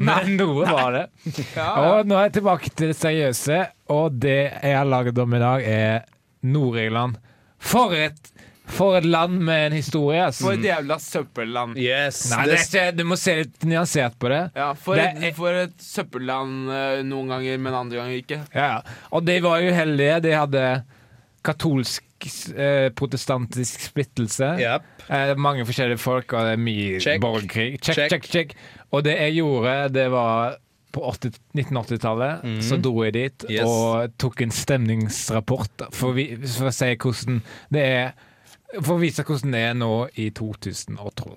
Men 0.00 0.30
noe 0.38 0.64
var 0.64 0.94
det. 0.94 1.02
Og 1.84 2.08
nå 2.08 2.16
er 2.16 2.28
jeg 2.30 2.36
tilbake 2.38 2.70
til 2.72 2.92
det 2.92 2.96
seriøse, 2.96 3.58
og 3.92 4.16
det 4.22 4.38
jeg 4.62 4.76
har 4.78 4.88
laget 4.88 5.18
om 5.20 5.34
i 5.36 5.42
dag, 5.42 5.66
er 5.68 6.06
Nord-Irland. 6.48 7.18
For 7.62 7.92
et, 7.94 8.32
for 8.72 8.96
et 8.98 9.04
land 9.06 9.38
med 9.44 9.66
en 9.68 9.76
historie, 9.76 10.20
altså. 10.24 10.46
For 10.48 10.56
et 10.58 10.64
jævla 10.66 10.96
søppelland. 11.02 11.76
Yes. 11.80 12.22
Nei, 12.32 12.46
det 12.48 12.56
er 12.58 12.64
ikke, 12.66 12.84
du 12.98 13.04
må 13.10 13.18
se 13.20 13.34
litt 13.42 13.66
nyansert 13.68 14.16
på 14.22 14.30
det. 14.32 14.40
Ja, 14.58 14.70
for, 14.74 14.96
Det 14.98 15.28
et, 15.28 15.36
for 15.36 15.60
et 15.64 15.76
søppelland 15.82 16.70
eh, 16.72 17.02
noen 17.08 17.28
ganger, 17.34 17.60
men 17.62 17.76
andre 17.84 18.00
ganger 18.02 18.16
ikke. 18.22 18.40
Ja, 18.56 18.72
og 19.12 19.26
de 19.28 19.38
var 19.44 19.60
jo 19.64 19.74
heldige. 19.76 20.18
De 20.24 20.34
hadde 20.36 20.64
katolsk, 21.42 22.04
eh, 22.54 22.88
protestantisk 22.94 23.80
splittelse. 23.88 24.52
Yep. 24.62 24.82
Eh, 25.08 25.32
mange 25.36 25.64
forskjellige 25.66 25.98
folk, 25.98 26.32
og 26.32 26.44
det 26.46 26.52
er 26.56 26.60
mye 26.62 27.00
Check. 27.02 27.20
borgerkrig. 27.24 27.80
Check, 27.82 27.96
Check. 27.96 28.10
check, 28.10 28.28
check. 28.30 28.54
Og 28.92 29.02
det 29.04 29.16
jeg 29.18 29.40
gjorde, 29.40 29.88
det 29.94 30.10
var 30.12 30.58
på 30.92 31.00
80 31.08 31.38
1980-tallet 31.56 32.42
så 32.62 32.76
dro 32.84 32.98
jeg 33.06 33.14
dit 33.16 33.44
Yes. 33.48 33.64
og 33.64 34.12
tok 34.20 34.42
en 34.44 34.50
stemningsrapport 34.52 35.86
for, 35.96 36.12
vi, 36.12 36.26
for 36.44 36.68
å 36.68 36.72
si 36.76 36.90
hvordan 37.00 37.38
det 37.72 37.84
er 37.86 38.12
For 38.80 38.96
å 38.96 39.02
vise 39.02 39.24
hvordan 39.26 39.52
det 39.52 39.64
er 39.68 39.74
nå 39.76 39.92
i 40.16 40.30
2012. 40.32 41.34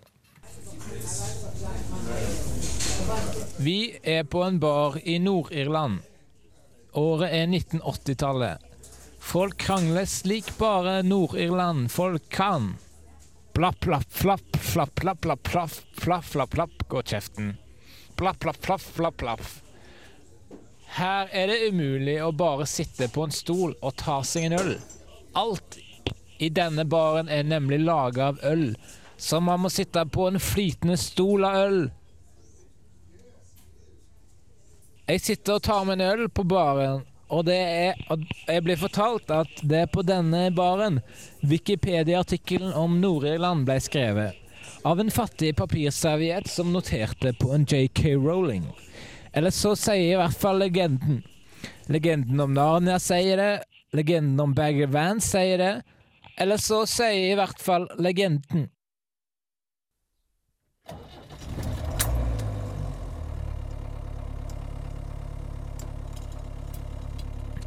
Vi 3.57 3.79
er 4.03 4.23
på 4.23 4.43
en 4.45 4.59
bar 4.59 4.95
i 5.03 5.17
Nord-Irland. 5.19 5.99
Året 6.95 7.33
er 7.35 7.49
1980-tallet. 7.51 8.63
Folk 9.19 9.57
krangler 9.59 10.07
slik 10.07 10.51
bare 10.59 11.01
Nord-Irland 11.03 11.91
folk 11.91 12.29
kan. 12.31 12.75
Plapp, 13.55 13.79
plapp, 13.83 14.07
flapp, 14.09 14.57
flapp, 14.57 14.95
plapp, 14.95 15.21
plapp, 15.21 15.47
flapp, 15.47 15.75
flapp, 15.99 16.31
plapp, 16.31 16.51
plapp, 16.55 16.87
går 16.87 17.07
kjeften. 17.11 17.55
Plapp, 18.15 18.39
plapp, 18.39 18.59
flapp, 18.63 18.83
plapp, 18.95 19.19
flapp. 19.19 19.45
Her 20.95 21.31
er 21.35 21.51
det 21.51 21.71
umulig 21.71 22.19
å 22.23 22.31
bare 22.31 22.67
sitte 22.69 23.09
på 23.11 23.25
en 23.27 23.33
stol 23.35 23.73
og 23.81 23.95
ta 23.99 24.21
seg 24.23 24.47
en 24.47 24.59
øl. 24.59 24.75
Alt 25.35 25.79
i 26.37 26.49
denne 26.49 26.85
baren 26.85 27.29
er 27.31 27.43
nemlig 27.47 27.79
laga 27.83 28.31
av 28.33 28.39
øl, 28.43 28.75
så 29.17 29.39
man 29.39 29.63
må 29.63 29.71
sitte 29.71 30.03
på 30.11 30.27
en 30.27 30.39
flytende 30.39 30.97
stol 30.99 31.45
av 31.47 31.59
øl. 31.67 31.81
Jeg 35.05 35.21
sitter 35.21 35.59
og 35.59 35.63
tar 35.63 35.83
meg 35.85 35.99
en 35.99 36.07
øl 36.07 36.29
på 36.33 36.43
baren, 36.49 37.03
og 37.29 37.49
er 37.49 37.93
og 38.09 38.23
Jeg 38.47 38.63
blir 38.63 38.77
fortalt 38.77 39.29
at 39.33 39.61
det 39.63 39.83
er 39.83 39.89
på 39.89 40.01
denne 40.05 40.49
baren 40.53 40.99
Wikipedia-artikkelen 41.41 42.73
om 42.73 42.99
Nord-Irland 43.01 43.65
ble 43.65 43.79
skrevet. 43.81 44.33
Av 44.85 44.99
en 44.99 45.09
fattig 45.09 45.55
papirserviett 45.57 46.49
som 46.49 46.73
noterte 46.73 47.33
på 47.33 47.53
en 47.53 47.65
JK 47.65 48.15
Rowling. 48.21 48.67
Eller 49.33 49.49
så 49.49 49.73
sier 49.75 50.13
i 50.13 50.19
hvert 50.19 50.37
fall 50.37 50.61
legenden. 50.61 51.23
Legenden 51.89 52.39
om 52.41 52.53
Narnia 52.53 52.99
sier 53.01 53.41
det. 53.41 53.53
Legenden 53.93 54.39
om 54.41 54.53
Bagger 54.57 54.89
Vance 54.93 55.33
sier 55.33 55.61
det. 55.61 55.73
Eller 56.37 56.57
så 56.57 56.83
sier 56.89 57.31
i 57.31 57.35
hvert 57.37 57.61
fall 57.63 57.87
legenden. 58.01 58.67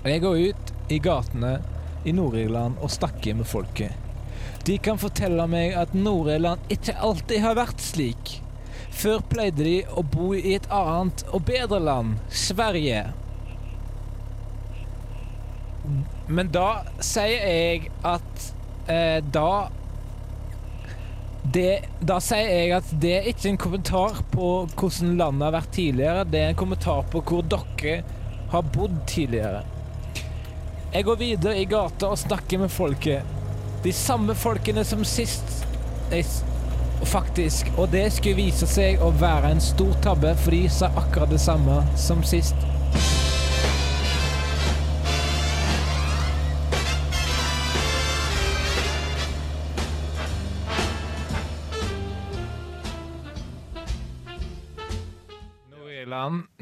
Jeg 0.08 0.20
går 0.24 0.36
ut 0.50 0.92
i 0.92 0.98
gatene 1.04 1.56
i 2.08 2.12
Nord-Irland 2.16 2.78
og 2.80 2.92
snakker 2.92 3.34
med 3.36 3.48
folket. 3.48 3.92
De 4.64 4.76
kan 4.80 5.00
fortelle 5.00 5.44
meg 5.50 5.74
at 5.76 5.94
Nord-Irland 5.96 6.68
ikke 6.72 6.96
alltid 7.04 7.42
har 7.44 7.56
vært 7.58 7.82
slik. 7.82 8.36
Før 8.94 9.24
pleide 9.30 9.64
de 9.64 9.78
å 9.96 10.04
bo 10.04 10.30
i 10.36 10.54
et 10.54 10.68
annet 10.72 11.24
og 11.32 11.44
bedre 11.48 11.80
land, 11.82 12.16
Sverige. 12.28 13.06
Men 16.28 16.52
da 16.52 16.84
sier 17.04 17.44
jeg 17.48 17.92
at 18.06 18.48
eh, 18.90 19.18
da 19.22 19.68
det, 21.48 21.84
Da 22.00 22.18
sier 22.20 22.50
jeg 22.50 22.74
at 22.76 22.90
det 23.00 23.14
er 23.16 23.28
ikke 23.30 23.48
en 23.52 23.60
kommentar 23.60 24.20
på 24.32 24.50
hvordan 24.74 25.16
landet 25.20 25.46
har 25.46 25.54
vært 25.56 25.72
tidligere, 25.76 26.26
det 26.28 26.42
er 26.42 26.52
en 26.52 26.60
kommentar 26.60 27.06
på 27.12 27.22
hvor 27.24 27.46
dere 27.54 28.02
har 28.52 28.70
bodd 28.74 28.96
tidligere. 29.08 29.62
Jeg 30.92 31.04
går 31.04 31.18
videre 31.20 31.56
i 31.60 31.66
gata 31.68 32.08
og 32.12 32.20
snakker 32.20 32.62
med 32.62 32.72
folket. 32.72 33.34
De 33.84 33.92
samme 33.92 34.34
folkene 34.34 34.84
som 34.88 35.04
sist. 35.04 35.66
Jeg, 36.10 36.24
faktisk. 37.04 37.68
Og 37.76 37.90
det 37.92 38.06
skulle 38.12 38.40
vise 38.40 38.66
seg 38.68 39.02
å 39.04 39.12
være 39.20 39.52
en 39.52 39.62
stor 39.62 39.92
tabbe, 40.04 40.32
for 40.40 40.56
de 40.56 40.64
sa 40.72 40.90
akkurat 40.96 41.32
det 41.32 41.40
samme 41.44 41.82
som 41.96 42.24
sist. 42.26 42.67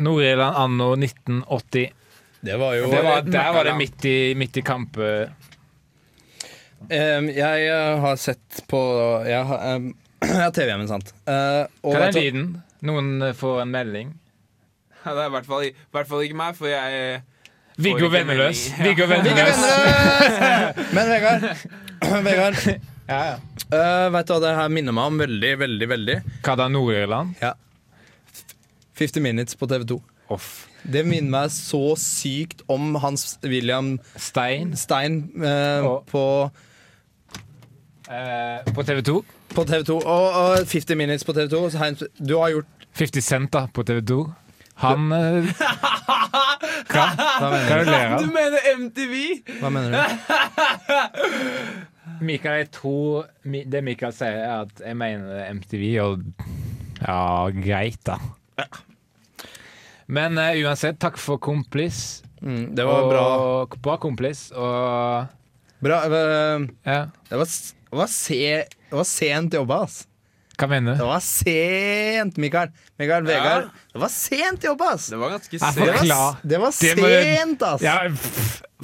Nord-Irland 0.03 0.57
anno 0.63 0.93
1980. 0.97 1.91
Det 2.47 2.57
var 2.61 2.75
jo 2.79 2.91
Det 2.93 3.03
var, 3.03 3.23
der 3.27 3.53
var 3.53 3.65
det 3.65 3.75
midt 3.81 4.05
i, 4.05 4.19
midt 4.39 4.57
i 4.57 4.65
kamp... 4.67 4.99
Um, 6.87 7.31
Jeg 7.33 7.67
eh, 7.67 7.99
har 7.99 8.19
sett 8.21 8.61
på 8.71 8.79
Jeg 9.27 9.47
har, 9.49 9.63
um, 9.77 9.89
har 10.43 10.53
TV-hjemmen, 10.55 10.87
sant. 10.91 11.15
Uh, 11.27 11.65
og 11.83 11.97
Hva 11.97 12.03
er 12.05 12.13
den 12.13 12.23
lyden? 12.23 12.45
Noen 12.87 13.33
får 13.35 13.63
en 13.65 13.73
melding. 13.73 14.13
Ja, 15.01 15.15
det 15.17 15.25
er 15.25 15.31
i 15.31 15.35
hvert 15.39 15.49
fall, 15.49 15.65
i 15.67 15.73
hvert 15.97 16.11
fall 16.11 16.23
ikke 16.27 16.39
meg, 16.39 16.55
for 16.59 16.71
jeg 16.71 17.23
Viggo 17.77 18.09
Venneløs. 18.13 18.63
Ja. 18.73 18.85
Viggo 18.85 19.09
Venneløs. 19.13 19.61
Men 20.97 21.11
Vegard, 21.13 21.49
Vegard 22.27 22.61
Ja, 23.07 23.19
ja. 23.19 23.35
uh, 23.71 24.07
Vet 24.15 24.29
du 24.29 24.33
hva 24.35 24.41
det 24.43 24.55
her 24.61 24.73
minner 24.73 24.97
meg 24.97 25.13
om 25.13 25.21
veldig, 25.21 25.53
veldig, 25.61 25.89
veldig? 25.93 26.17
Hva 26.47 26.57
da, 26.59 26.69
Nord-Irland? 26.73 27.37
50 28.97 29.21
Minutes 29.25 29.57
på 29.61 29.67
TV2. 29.71 29.99
Off. 30.35 30.67
Det 30.87 31.03
minner 31.07 31.31
meg 31.31 31.51
så 31.55 31.81
sykt 31.99 32.63
om 32.71 32.95
Hans 33.03 33.37
William 33.45 33.97
Stein 34.19 34.73
Stein 34.79 35.21
eh, 35.43 35.85
Og- 35.87 36.07
på, 36.11 36.23
eh, 38.11 38.63
på 38.75 38.83
TV 38.87 39.03
2. 39.07 39.17
på 39.55 39.65
TV2. 39.69 39.99
Og, 40.01 40.27
og 40.41 40.67
50 40.67 40.97
Minutes 40.99 41.25
på 41.25 41.33
TV2. 41.37 41.61
Så 41.71 41.79
Heinz, 41.83 42.03
du 42.19 42.37
har 42.41 42.51
gjort 42.57 42.89
50 42.97 43.21
Cent 43.23 43.53
da, 43.53 43.67
på 43.73 43.83
TV 43.87 44.01
2. 44.09 44.19
Han 44.77 45.13
eh, 45.13 45.47
Hva? 46.93 47.05
Hva 47.07 47.07
Hva 47.41 47.49
mener 47.53 47.71
er 47.73 47.85
du 47.85 47.91
ler 47.91 48.19
Du 48.21 48.33
mener 48.35 48.67
MTV? 48.77 49.15
Hva 49.63 49.71
mener 49.73 49.95
du? 49.95 49.99
Mikael, 52.27 52.59
jeg 52.65 52.71
tror 52.77 53.27
Det 53.73 53.81
Mikael 53.85 54.13
sier, 54.17 54.37
er 54.45 54.67
at 54.67 54.83
jeg 54.85 54.97
mener 55.01 55.49
MTV, 55.57 55.85
og 56.05 56.23
Ja, 57.01 57.49
greit, 57.53 57.99
da. 58.09 58.17
Men 60.07 60.39
uh, 60.39 60.53
uansett, 60.63 60.99
takk 61.03 61.19
for 61.19 61.39
komplis. 61.43 62.23
Mm, 62.43 62.75
det 62.77 62.85
var 62.87 63.09
bra. 63.11 63.25
Og, 63.37 63.79
bra 63.83 63.97
komplis, 64.03 64.49
og 64.55 65.33
bra 65.83 66.03
Uh, 66.07 66.67
Ja. 66.87 67.07
det, 67.31 67.37
var, 67.41 67.47
det, 67.47 67.97
var 68.01 68.07
se, 68.13 68.43
det 68.91 68.97
var 68.97 69.05
sent 69.09 69.57
jobba, 69.59 69.83
ass. 69.87 70.05
Hva 70.57 70.69
mener 70.71 70.95
du? 70.95 71.03
Det 71.03 71.09
var 71.11 71.21
sent, 71.21 72.39
Mikael. 72.41 72.71
Mikael 72.97 73.27
Vegard. 73.29 73.67
Det 73.93 74.01
var 74.01 74.13
sent 74.13 74.65
jobba, 74.65 74.95
ass. 74.95 75.11
Det 75.13 75.19
var 75.21 75.35
ganske 75.35 75.59
sent. 75.61 75.77
Det 75.77 76.09
var, 76.09 76.39
det 76.43 76.61
var 76.63 76.73
sent, 76.73 77.63
ass. 77.63 77.85
Ja, 77.85 77.99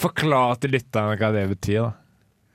Forklar 0.02 0.58
til 0.60 0.72
lytterne 0.76 1.16
hva 1.20 1.30
det 1.32 1.46
betyr, 1.54 1.78
da. 1.86 1.92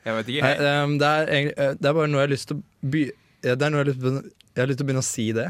Jeg 0.07 0.15
vet 0.15 0.29
ikke. 0.31 0.43
Nei, 0.45 0.67
ehm, 0.69 0.93
det, 1.01 1.07
er, 1.07 1.31
egentlig- 1.33 1.57
eh, 1.65 1.73
det 1.81 1.89
er 1.89 1.95
bare 1.97 2.07
noe 2.11 2.21
jeg 2.21 2.27
har 2.27 2.31
lyst 2.31 2.47
til 2.47 2.57
å 2.57 2.91
by 2.93 3.01
Det 3.43 3.55
er 3.65 3.73
noe 3.73 3.81
Jeg 3.83 4.61
har 4.61 4.69
lyst 4.69 4.79
til 4.79 4.85
å 4.85 4.87
begynne 4.87 5.03
å 5.03 5.07
si 5.07 5.25
det. 5.35 5.47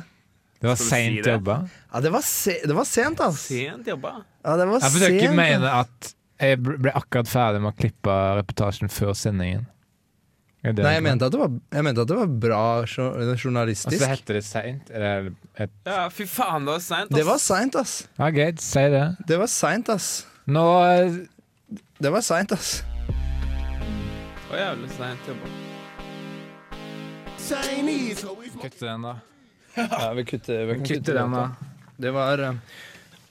Det 0.58 0.68
var 0.72 0.76
seint 0.82 1.24
si 1.24 1.30
jobba. 1.30 1.56
Ja, 1.94 2.00
det 2.02 2.12
var, 2.12 2.22
se, 2.26 2.58
det 2.66 2.76
var 2.76 2.86
sent, 2.90 3.20
ass. 3.22 3.42
Sent 3.52 3.88
jobba. 3.88 4.14
Ja, 4.44 4.56
det 4.58 4.66
var 4.70 4.80
Jeg 4.82 4.94
forsøker 4.96 5.20
sent, 5.20 5.32
å 5.32 5.38
mene 5.38 5.74
at 5.84 6.14
jeg 6.42 6.60
ble 6.66 6.94
akkurat 6.98 7.30
ferdig 7.30 7.62
med 7.64 7.74
å 7.74 7.78
klippe 7.78 8.16
reportasjen 8.40 8.90
før 8.94 9.14
sendingen. 9.18 9.68
Det 10.68 10.84
Nei, 10.84 10.96
jeg 10.98 11.04
mente 11.06 11.28
at 11.30 11.32
det 11.32 11.40
var, 11.40 11.52
jeg 11.72 11.86
mente 11.86 12.04
at 12.04 12.10
det 12.10 12.16
var 12.18 12.32
bra 12.44 12.62
journalistisk. 12.84 13.22
Og 13.22 13.38
så 13.38 13.44
journalistisk. 13.48 14.08
heter 14.10 14.34
det 14.40 14.44
seint? 14.44 14.90
Et 14.92 15.72
Ja, 15.88 16.10
fy 16.12 16.26
faen, 16.28 16.66
det 16.68 16.74
var 16.74 16.82
seint. 16.84 17.12
ass. 17.12 17.16
Det 17.16 17.26
var 17.30 17.38
seint, 17.40 17.78
ass. 17.80 17.94
Ja, 18.18 18.30
greit, 18.36 18.60
si 18.66 18.84
det. 18.92 19.06
Det 19.30 19.38
var 19.40 19.48
seint, 19.54 19.90
ass. 19.94 20.10
Nå 20.48 20.66
Det 22.02 22.12
var 22.12 22.22
seint, 22.26 22.52
ass. 22.52 22.82
Det 23.08 24.50
var 24.52 24.60
jævlig 24.66 24.92
seint 24.98 25.32
jobba. 25.32 25.48
Kutt 28.62 28.80
den, 28.80 29.02
da. 29.06 29.16
Ja, 29.78 30.08
vi 30.18 30.24
kutter, 30.26 30.64
vi 30.66 30.74
kan 30.80 30.86
Kutte 30.90 31.14
den, 31.14 31.32
da. 31.38 31.44
Det 31.98 32.12
var 32.16 32.40
eh, 32.40 32.54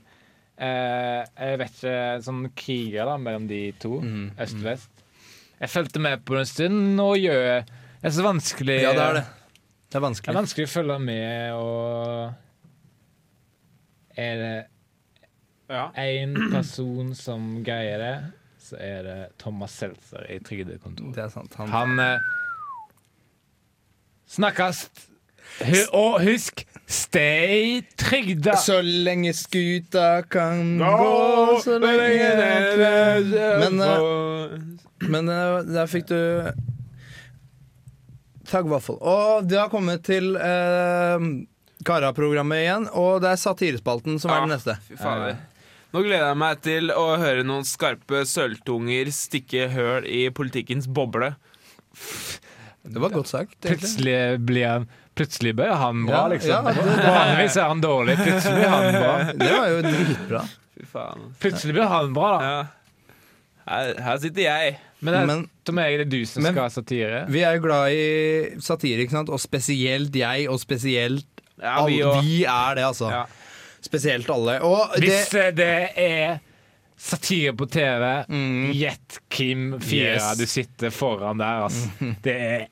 Uh, 0.63 1.25
jeg 1.41 1.57
vet 1.59 1.73
ikke 1.79 1.95
Sånn 2.23 2.43
kriger 2.55 3.07
da 3.09 3.17
mellom 3.19 3.47
de 3.51 3.73
to. 3.83 3.97
mm, 4.05 4.29
Øst-vest. 4.45 4.91
Jeg 5.63 5.71
fulgte 5.73 5.99
med 6.03 6.23
på 6.27 6.35
det 6.37 6.43
en 6.45 6.51
stund, 6.51 6.79
Nå 6.99 7.09
gjør 7.19 7.63
Det 7.65 8.07
er 8.11 8.15
så 8.15 8.23
vanskelig 8.27 8.77
Ja, 8.83 8.93
det 8.95 9.03
er 9.09 9.15
det. 9.21 9.25
Det 9.93 9.97
er 9.99 10.05
vanskelig. 10.05 10.29
Det 10.29 10.35
er 10.37 10.41
vanskelig. 10.41 10.67
å 10.69 10.75
følge 10.75 10.97
med, 11.09 11.53
og 11.57 11.71
Er 14.17 14.35
det 14.43 14.59
Ja. 15.73 15.85
person 16.53 17.15
som 17.17 17.63
greier 17.65 17.99
det, 17.99 18.17
så 18.73 18.81
er 18.81 19.03
det 19.05 19.19
Thomas 19.43 19.75
Seltzer 19.77 20.25
i 20.33 20.39
Trygdekontoret. 20.41 21.13
Det 21.17 21.27
er 21.27 21.33
sant. 21.33 21.55
Han, 21.61 21.69
Han 21.69 22.01
eh, 22.01 22.31
Snakkes! 24.33 24.87
Og 25.93 26.23
husk, 26.25 26.63
stay 26.89 27.83
trygda! 28.01 28.55
Så 28.57 28.79
lenge 28.81 29.35
skuta 29.37 30.23
kan 30.25 30.79
gå, 30.81 31.61
så 31.61 31.77
lenge 31.83 32.31
Men, 33.61 33.83
Men 35.13 35.29
eh, 35.29 35.59
der 35.69 35.91
fikk 35.93 36.09
du 36.09 36.49
taggvaffel. 38.49 38.97
Og 38.97 39.45
det 39.49 39.61
har 39.61 39.69
kommet 39.73 40.05
til 40.09 40.33
eh, 40.41 41.29
Kara-programmet 41.85 42.65
igjen, 42.65 42.89
og 42.97 43.21
det 43.25 43.35
er 43.35 43.41
satirespalten 43.45 44.21
som 44.23 44.33
er 44.33 44.47
den 44.47 44.55
neste. 44.57 44.81
Fy 44.89 44.97
fader. 44.97 45.43
Nå 45.93 46.01
gleder 46.07 46.31
jeg 46.31 46.39
meg 46.41 46.61
til 46.65 46.91
å 46.97 47.07
høre 47.21 47.43
noen 47.45 47.67
skarpe 47.69 48.23
sølvtunger 48.29 49.11
stikke 49.13 49.67
høl 49.75 50.07
i 50.09 50.23
politikkens 50.33 50.87
boble. 50.89 51.35
Det 52.83 52.99
var 53.03 53.13
godt 53.13 53.29
sagt. 53.31 53.59
egentlig. 53.61 53.79
Plutselig 53.79 54.19
blir 54.49 54.69
han 54.71 54.89
Plutselig 55.13 55.51
blir 55.59 55.75
han 55.77 56.07
bra, 56.09 56.23
Ja, 56.23 56.29
liksom. 56.33 56.65
Vanligvis 56.65 57.57
er 57.61 57.67
han 57.69 57.83
dårlig. 57.85 58.15
Plutselig 58.17 58.55
blir 58.63 58.71
han 58.73 58.95
bra. 58.97 59.11
Det 59.37 59.51
var 59.53 59.67
jo 59.69 59.83
dritbra. 59.85 60.41
Fy 60.73 60.87
faen. 60.89 61.27
Plutselig 61.43 61.75
blir 61.77 61.91
han 61.91 62.15
bra, 62.17 62.31
da. 62.41 62.47
Ja. 62.55 62.63
Her, 63.69 63.91
her 64.07 64.17
sitter 64.25 64.43
jeg. 64.47 64.79
Men, 65.05 65.13
det, 65.19 65.21
Men 65.29 65.43
Tom 65.69 65.79
Erik, 65.83 65.99
det 66.01 66.07
er 66.07 66.11
du 66.15 66.25
som 66.31 66.43
Men- 66.47 66.55
skal 66.57 66.65
ha 66.65 66.73
satire. 66.73 67.21
vi 67.29 67.43
er 67.45 67.59
jo 67.59 67.63
glad 67.67 67.93
i 67.93 68.61
satire, 68.65 69.05
ikke 69.05 69.19
sant? 69.19 69.29
og 69.29 69.39
spesielt 69.43 70.17
jeg, 70.17 70.49
og 70.49 70.59
spesielt 70.63 71.29
Ja, 71.61 71.77
vi 71.87 72.01
alle. 72.01 72.23
Vi 72.25 72.41
er 72.49 72.75
det, 72.81 72.85
altså. 72.89 73.11
ja. 73.13 73.23
Spesielt 73.83 74.31
alle. 74.31 74.59
Og 74.65 74.95
Hvis 75.03 75.33
det 75.35 75.47
eh, 75.47 75.55
det 75.59 75.75
er 75.99 76.39
satire 77.03 77.53
på 77.59 77.67
TV, 77.67 78.05
Mm. 78.29 78.73
Kim 79.29 79.81
fire 79.81 80.15
Yes. 80.15 80.39
du 80.39 80.47
sitter 80.47 80.91
foran 80.91 81.39
der, 81.39 81.65
altså. 81.67 81.89
Det 82.23 82.37
er 82.37 82.67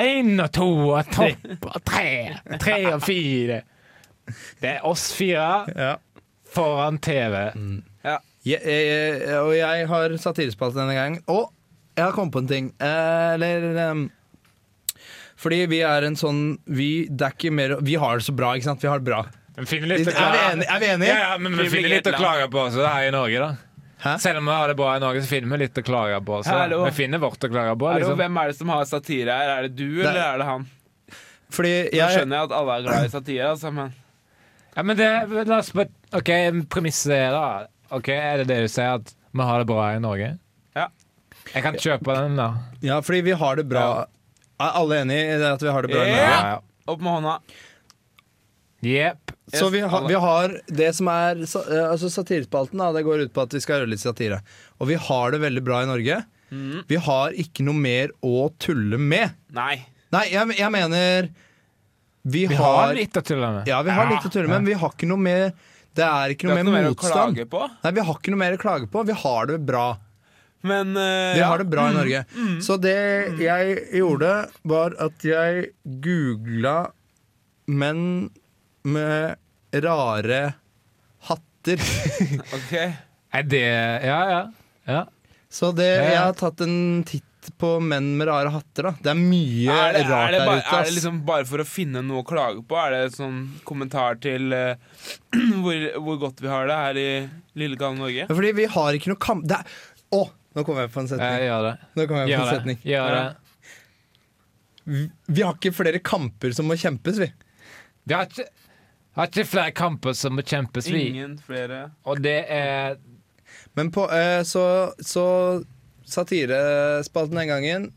én 0.00 0.40
og 0.42 0.50
to 0.52 0.68
og 0.88 1.04
topp 1.12 1.66
og 1.68 1.84
tre. 1.84 2.36
Tre 2.60 2.94
og 2.94 3.02
fire. 3.02 3.60
Det 4.60 4.70
er 4.70 4.86
oss 4.88 5.12
fire 5.14 5.66
ja. 5.76 5.94
foran 6.54 6.98
TV. 6.98 7.52
Jeg, 8.44 8.60
jeg, 8.64 9.38
og 9.40 9.54
jeg 9.56 9.86
har 9.88 10.16
satirespalte 10.20 10.80
denne 10.80 10.96
gangen. 10.96 11.22
Og 11.28 11.52
jeg 11.96 12.04
har 12.04 12.12
kommet 12.16 12.32
på 12.32 12.42
en 12.42 12.48
ting. 12.50 12.72
Eh, 12.80 13.34
eller 13.36 13.90
um, 13.92 14.10
Fordi 15.36 15.62
vi 15.70 15.80
er 15.84 16.04
en 16.06 16.16
sånn 16.16 16.42
vi, 16.64 17.06
det 17.10 17.28
er 17.28 17.36
ikke 17.36 17.52
mer, 17.54 17.76
vi 17.84 17.94
har 18.00 18.18
det 18.18 18.26
så 18.26 18.34
bra, 18.36 18.54
ikke 18.56 18.68
sant? 18.70 18.82
Vi 18.82 18.88
har 18.90 19.00
det 19.02 19.08
bra. 19.08 19.22
Men 19.56 19.66
finner 19.70 19.86
Er 19.86 19.98
litt 19.98 20.08
vi 20.08 20.12
å 20.12 20.16
klage 20.18 20.40
enige? 20.52 20.68
Er 20.74 20.80
vi 20.82 20.86
enige? 20.90 21.08
Ja, 21.12 21.18
ja, 21.30 21.38
men 21.38 21.52
vi 21.54 21.62
Vi 21.66 21.70
finner 21.76 21.92
litt 21.94 22.08
å 22.10 22.14
klage 22.16 22.46
på 22.50 22.62
også 22.64 22.86
her 22.88 23.08
i 23.08 23.10
Norge, 23.14 23.38
da. 23.44 23.50
Hæ? 24.04 24.14
Selv 24.20 24.38
om 24.42 24.48
vi 24.50 24.52
har 24.58 24.68
det 24.68 24.76
bra 24.76 24.94
i 24.96 25.00
Norge, 25.00 25.22
så 25.24 25.30
finner 25.30 25.54
vi 25.54 25.58
litt 25.64 25.78
å 25.80 25.84
klage 25.86 26.18
på. 26.26 26.40
Så 26.44 26.52
Hallo. 26.52 26.80
vi 26.84 26.90
finner 26.96 27.22
vårt 27.22 27.44
å 27.46 27.48
klage 27.52 27.76
på. 27.78 27.86
Hallo, 27.88 28.00
Liksom. 28.02 28.18
hvem 28.20 28.40
er 28.42 28.50
det 28.50 28.56
som 28.58 28.68
har 28.74 28.84
satire 28.90 29.36
her? 29.38 29.52
Er 29.58 29.68
det 29.68 29.76
du, 29.78 30.00
eller 30.02 30.20
er 30.20 30.38
det 30.42 30.48
han? 30.48 30.66
Fordi 31.54 31.72
Nå 31.84 31.96
jeg 32.00 32.16
skjønner 32.18 32.36
jeg 32.36 32.48
at 32.50 32.56
alle 32.58 32.74
er 32.74 32.82
glad 32.88 33.04
i 33.06 33.12
satire, 33.12 33.50
altså, 33.54 33.70
men 33.72 33.94
Ja, 34.76 34.82
men 34.82 34.96
det, 34.98 35.08
la 35.46 35.58
oss 35.62 35.70
bare 35.72 35.88
OK, 36.18 36.30
premisset 36.68 37.14
er 37.14 37.30
da 37.30 37.44
Ok, 37.94 38.08
Er 38.10 38.38
det 38.42 38.48
det 38.48 38.56
du 38.64 38.68
sier, 38.72 38.96
at 38.98 39.14
vi 39.32 39.42
har 39.46 39.58
det 39.62 39.66
bra 39.70 39.84
i 39.94 40.00
Norge? 40.02 40.32
Ja. 40.74 40.88
Jeg 41.54 41.62
kan 41.62 41.74
kjøpe 41.78 42.16
den, 42.18 42.36
da. 42.36 42.48
Ja, 42.82 42.98
fordi 43.00 43.20
vi 43.28 43.30
har 43.38 43.56
det 43.56 43.68
bra. 43.70 44.06
Er 44.58 44.70
alle 44.80 45.00
enige 45.04 45.36
i 45.36 45.38
det 45.38 45.52
at 45.52 45.62
vi 45.62 45.68
har 45.70 45.82
det 45.86 45.90
bra? 45.94 46.02
i 46.02 46.10
Norge? 46.10 46.42
Ja. 46.50 46.58
Opp 46.90 47.00
med 47.00 47.12
hånda. 47.12 47.36
Jepp. 48.84 49.32
Så 49.54 49.68
vi, 49.72 49.80
har- 49.84 50.06
vi 50.08 50.14
har 50.16 50.54
det 50.72 50.90
som 50.96 51.08
er 51.12 51.40
eh, 51.44 51.84
Altså 51.90 52.08
Satirespalten 52.12 52.80
da, 52.80 52.90
det 52.96 53.02
går 53.04 53.26
ut 53.26 53.32
på 53.36 53.42
at 53.44 53.52
vi 53.56 53.60
skal 53.60 53.80
gjøre 53.82 53.90
litt 53.92 54.02
satire. 54.02 54.38
Og 54.80 54.88
vi 54.88 54.96
har 55.08 55.34
det 55.34 55.40
veldig 55.42 55.62
bra 55.66 55.82
i 55.84 55.88
Norge. 55.90 56.22
Mm. 56.54 56.84
Vi 56.88 56.96
har 57.08 57.34
ikke 57.44 57.64
noe 57.66 57.76
mer 57.76 58.12
å 58.24 58.46
tulle 58.62 58.98
med. 59.00 59.34
Nei. 59.56 59.76
Nei, 60.14 60.24
jeg, 60.30 60.56
jeg 60.60 60.70
mener 60.70 61.28
Vi, 62.24 62.44
Vi 62.46 62.54
har, 62.56 62.76
har 62.86 62.94
litt 62.96 63.16
å 63.18 63.22
tulle 63.26 63.50
med. 63.58 63.68
Ja, 63.68 63.80
vi 63.84 63.92
har 63.92 64.08
litt 64.12 64.24
å 64.24 64.30
tulle 64.32 64.48
med, 64.48 64.62
men 64.62 64.70
vi 64.70 64.76
har 64.80 64.92
ikke 64.94 65.08
noe 65.10 65.20
mer 65.20 65.48
Det 65.94 66.04
er 66.06 66.34
ikke 66.34 66.46
noe 66.48 66.54
mer 66.54 66.62
ikke 66.62 66.70
noe 66.70 66.76
mer 66.78 66.88
motstand. 66.92 67.40
Nei, 67.84 67.92
vi 67.98 68.04
har 68.06 68.18
ikke 68.20 68.32
noe 68.34 68.40
mer 68.44 68.56
å 68.56 68.60
klage 68.62 68.88
på. 68.90 69.02
Vi 69.10 69.16
har 69.24 69.50
det 69.50 69.58
bra. 69.66 69.86
Men 70.64 70.94
uh, 70.96 71.34
Vi 71.36 71.42
ja. 71.42 71.50
har 71.50 71.60
det 71.60 71.66
bra 71.68 71.90
i 71.90 71.96
Norge. 71.96 72.22
Så 72.64 72.78
det 72.80 72.96
jeg 73.42 73.74
gjorde, 74.00 74.30
var 74.64 74.94
at 75.04 75.26
jeg 75.26 75.68
googla 75.84 76.78
menn 77.68 78.30
med 78.84 79.36
rare 79.84 80.40
hatter. 81.28 81.80
Ok. 82.56 82.72
Er 83.34 83.42
det 83.50 83.62
Ja, 84.04 84.18
ja. 84.30 84.42
ja. 84.86 85.04
Så 85.50 85.70
det, 85.74 85.86
jeg 85.88 86.18
har 86.18 86.34
tatt 86.36 86.60
en 86.66 87.02
titt 87.08 87.24
på 87.60 87.74
menn 87.82 88.12
med 88.18 88.28
rare 88.28 88.50
hatter. 88.54 88.88
da 88.88 88.92
Det 89.04 89.10
er 89.12 89.18
mye 89.20 89.72
Er 89.74 89.96
det, 89.96 90.02
rart 90.08 90.28
er, 90.28 90.32
det 90.34 90.40
der 90.44 90.60
ute. 90.60 90.76
er 90.78 90.84
det 90.88 90.94
liksom 90.96 91.18
bare 91.28 91.44
for 91.48 91.62
å 91.62 91.66
finne 91.68 92.02
noe 92.04 92.22
å 92.22 92.26
klage 92.28 92.62
på? 92.68 92.78
Er 92.80 92.94
det 92.94 93.14
sånn 93.16 93.40
kommentar 93.68 94.16
til 94.24 94.52
uh, 94.54 94.76
hvor, 95.64 95.84
hvor 96.06 96.20
godt 96.26 96.40
vi 96.44 96.50
har 96.52 96.68
det 96.70 96.78
her 96.80 97.00
i 97.02 97.08
lille 97.60 97.76
gamle 97.80 98.04
Norge? 98.04 98.28
Fordi 98.30 98.52
vi 98.60 98.68
har 98.76 98.96
ikke 99.00 99.12
noe 99.12 99.20
kamp... 99.26 99.44
Det 99.50 99.58
er, 99.60 99.74
å, 100.16 100.22
nå 100.56 100.64
kom 100.68 100.78
jeg 100.82 100.92
på 100.94 101.02
en 101.02 101.08
Jeg 101.10 101.16
setning. 101.18 101.46
gjør 101.48 101.68
det. 101.68 101.74
Nå 101.98 102.06
kom 102.10 102.20
jeg 102.22 102.26
på 102.28 102.32
Gjør 102.34 102.44
en 102.44 102.48
det. 102.50 102.58
setning. 102.60 102.80
Gjør 102.92 103.16
det. 103.18 103.24
Vi, 104.84 105.04
vi 105.38 105.42
har 105.48 105.56
ikke 105.58 105.72
flere 105.74 106.00
kamper 106.04 106.52
som 106.56 106.68
må 106.68 106.76
kjempes, 106.80 107.20
vi. 107.24 107.30
Vi 108.04 108.12
har 108.16 108.26
ikke, 108.28 108.44
har 109.14 109.30
ikke 109.30 109.46
flere 109.46 109.74
kamper 109.76 110.16
som 110.18 110.34
må 110.36 110.42
kjempes, 110.42 110.88
vi. 110.90 111.06
Ingen 111.12 111.36
flere 111.42 111.88
Og 112.08 112.22
det 112.24 112.40
er 112.50 112.96
Men 113.78 113.90
på, 113.94 114.08
eh, 114.10 114.42
så, 114.46 114.92
så 114.98 115.26
satirespalten 116.06 117.38
den 117.38 117.50
gangen 117.50 117.88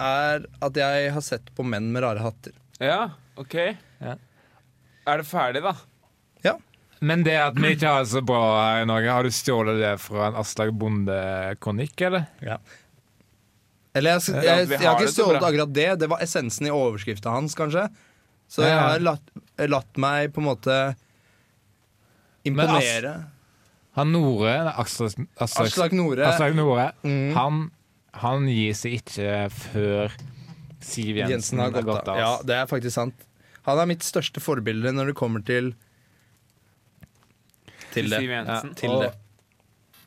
er 0.00 0.44
at 0.64 0.76
jeg 0.76 1.10
har 1.12 1.24
sett 1.24 1.48
på 1.56 1.64
menn 1.64 1.88
med 1.92 2.04
rare 2.04 2.20
hatter. 2.24 2.52
Ja, 2.80 3.16
OK. 3.40 3.54
Ja. 4.04 4.16
Er 5.06 5.22
det 5.22 5.28
ferdig, 5.28 5.62
da? 5.64 5.72
Ja. 6.44 6.56
Men 7.00 7.24
det 7.24 7.36
at 7.40 7.56
vi 7.60 7.74
ikke 7.76 7.92
har 7.92 8.04
det 8.04 8.12
så 8.12 8.22
bra 8.24 8.42
her 8.56 8.82
i 8.82 8.88
Norge, 8.88 9.12
har 9.12 9.24
du 9.24 9.32
stjålet 9.32 9.80
det 9.80 9.94
fra 10.00 10.30
en 10.30 10.40
Aslak 10.40 10.72
Bonde-kronikk, 10.76 12.00
eller? 12.08 12.28
Eller 13.96 14.16
jeg, 14.16 14.24
jeg, 14.28 14.44
Ja, 14.44 14.56
jeg, 14.60 14.80
har 14.80 14.86
har 14.92 15.00
ikke 15.00 15.12
stjålet 15.12 15.44
akkurat 15.44 15.74
det. 15.76 15.88
Det 16.02 16.08
var 16.12 16.24
essensen 16.24 16.68
i 16.68 16.72
overskrifta 16.72 17.32
hans, 17.32 17.56
kanskje. 17.56 17.86
Så 18.48 18.62
jeg 18.62 18.76
har 18.78 19.00
latt, 19.02 19.30
latt 19.68 19.98
meg 19.98 20.32
på 20.34 20.40
en 20.42 20.46
måte 20.52 20.76
imponere. 22.46 23.14
Han 23.96 24.12
Nore, 24.12 24.52
Aslak, 24.76 25.16
Aslak, 25.40 25.66
Aslak 25.70 25.92
Nore. 25.96 26.26
Aslak 26.28 26.54
Nore 26.54 26.90
Mm. 27.02 27.32
han, 27.34 27.70
han 28.12 28.46
gir 28.48 28.74
seg 28.76 28.98
ikke 29.00 29.50
før 29.50 30.12
Siv 30.86 31.16
Jensen, 31.16 31.32
Jensen 31.58 31.58
har 31.64 31.72
gått 31.82 32.08
av. 32.08 32.18
Ja, 32.20 32.32
det 32.44 32.54
er 32.60 32.66
faktisk 32.70 32.94
sant. 32.94 33.14
Han 33.66 33.78
er 33.82 33.88
mitt 33.90 34.04
største 34.06 34.38
forbilde 34.44 34.92
når 34.94 35.06
det 35.10 35.16
kommer 35.18 35.42
til 35.44 35.72
Til 37.96 38.10
det. 38.12 38.20
Siv 38.20 38.30
Jensen. 38.30 38.74
Til 38.78 38.90
Og 38.90 39.02
det. 39.06 39.12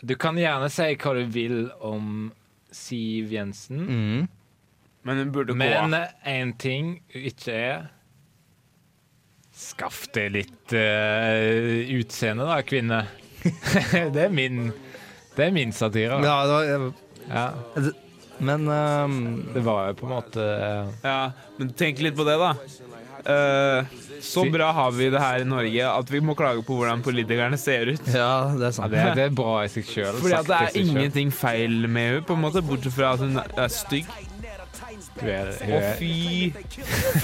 Du 0.06 0.15
kan 0.15 0.38
gjerne 0.39 0.69
si 0.71 0.93
hva 0.95 1.13
du 1.17 1.25
vil 1.34 1.71
om 1.82 2.32
Siv 2.71 3.32
Jensen, 3.34 3.82
Mm. 3.89 4.28
Men 5.04 5.17
hun 5.17 5.32
burde 5.32 5.54
gå 5.54 5.58
men 5.58 5.93
én 6.28 6.58
ting 6.60 7.02
hun 7.13 7.21
ikke 7.23 7.54
er 7.56 7.89
Skaff 9.70 10.08
deg 10.16 10.34
litt 10.34 10.76
uh, 10.76 11.96
utseende, 12.00 12.48
da, 12.50 12.60
kvinne. 12.66 13.04
det 14.14 14.26
er 14.26 14.34
min 14.34 14.70
Det 15.36 15.48
er 15.48 15.56
min 15.56 15.74
satire. 15.76 16.20
Ja, 16.26 16.38
det 16.46 16.78
var, 16.78 16.94
Ja. 17.30 17.48
Men 18.40 18.68
um, 18.68 19.16
Det 19.54 19.62
var 19.64 19.90
jo 19.90 19.96
på 20.00 20.08
en 20.08 20.14
måte 20.14 20.44
uh, 20.44 20.92
Ja, 21.04 21.32
men 21.60 21.74
tenk 21.76 22.00
litt 22.04 22.16
på 22.16 22.24
det, 22.28 22.38
da. 22.40 22.54
Uh, 23.20 23.98
så 24.24 24.46
bra 24.52 24.70
har 24.72 24.94
vi 24.96 25.10
det 25.12 25.20
her 25.20 25.44
i 25.44 25.48
Norge 25.48 25.90
at 25.92 26.12
vi 26.12 26.22
må 26.24 26.36
klage 26.40 26.64
på 26.66 26.78
hvordan 26.80 27.04
politikerne 27.04 27.60
ser 27.60 27.92
ut. 27.92 28.08
Ja, 28.08 28.48
det 28.56 28.64
er 28.64 28.70
ja, 28.70 28.72
sant. 28.76 28.94
det, 28.96 29.04
det 29.20 29.26
er 29.28 29.36
bra 29.36 29.60
i 29.66 29.72
seg 29.72 29.88
sjøl. 29.88 30.20
Fordi 30.22 30.38
at 30.40 30.48
det 30.48 30.60
er 30.60 30.80
ingenting 30.80 31.34
feil 31.36 31.84
med 31.88 32.14
henne, 32.14 32.26
på 32.28 32.38
en 32.38 32.44
måte, 32.46 32.64
bortsett 32.66 32.96
fra 32.96 33.14
at 33.18 33.24
hun 33.24 33.40
er 33.40 33.72
stygg. 33.74 34.08
Hun 35.20 35.30
er, 35.30 35.50
Å, 35.52 35.80
fy 36.00 36.54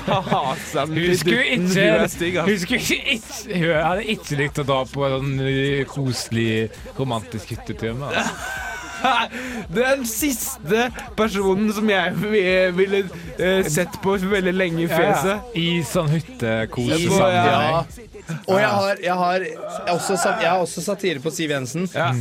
faen. 0.05 0.93
Hun 0.95 1.15
skulle 1.17 1.45
ikke- 1.55 1.65
Hun 1.65 1.77
er 1.77 2.07
stygg, 2.11 2.37
hun, 2.41 2.59
skulle 2.59 2.81
ikke, 2.81 3.55
hun 3.55 3.73
hadde 3.85 4.03
ikke 4.15 4.37
likt 4.41 4.59
å 4.59 4.65
dra 4.67 4.81
på 4.91 5.05
en 5.07 5.31
sånn 5.39 5.85
koselig, 5.89 6.69
romantisk 6.99 7.55
hyttetur 7.55 7.93
med. 7.95 8.11
Altså. 8.11 8.61
Den 9.75 10.05
siste 10.09 10.87
personen 11.17 11.67
som 11.75 11.89
jeg 11.89 12.13
vi- 12.15 12.71
ville 12.73 13.01
eh, 13.37 13.63
sett 13.69 13.99
på 14.01 14.15
veldig 14.17 14.53
lenge 14.55 14.85
i 14.85 14.87
fjeset. 14.89 15.51
I 15.55 15.67
sånn 15.85 16.09
I- 17.03 17.07
sammen. 17.11 17.35
ja. 17.35 17.83
Og 18.47 18.57
jeg 18.57 18.69
har, 18.69 18.95
jeg, 19.03 19.13
har 19.13 19.45
også, 19.93 20.17
sat- 20.17 20.41
jeg 20.41 20.49
har 20.49 20.63
også 20.63 20.81
satire 20.81 21.19
på 21.21 21.29
Siv 21.31 21.51
Jensen. 21.53 21.85
Ja. 21.93 22.11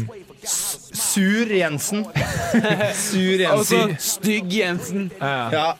Sur 1.14 1.46
Jensen. 1.46 2.06
Sur 3.10 3.52
Og 3.52 3.64
så 3.66 3.94
Stygg 3.98 4.52
Jensen. 4.52 5.12
Ja. 5.20 5.72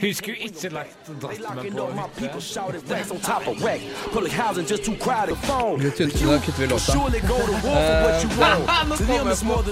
Hun 0.00 0.14
skulle 0.14 0.36
ikke 0.48 0.68
lagt 0.72 1.08
dratt 1.22 1.40
meg 1.54 1.72
på 2.16 2.24
hytte. 2.24 2.40
shouted 2.40 2.80
tynte 2.88 3.12
on 3.12 3.20
top 3.20 3.48
of 3.48 3.62
rack. 3.64 3.80
Public 4.12 4.32
housing 4.32 4.66
just 4.66 4.84
too 4.84 4.96
crowded. 4.96 5.36
Phone. 5.44 5.82
Da 5.82 5.90
kutter, 5.90 6.60
vi 6.60 6.66
låta. 6.66 6.96
Want. 6.96 7.14
Nå 8.88 8.96
kommer 8.96 9.06
kom 9.06 9.28
jeg 9.28 9.38
på-. 9.44 9.62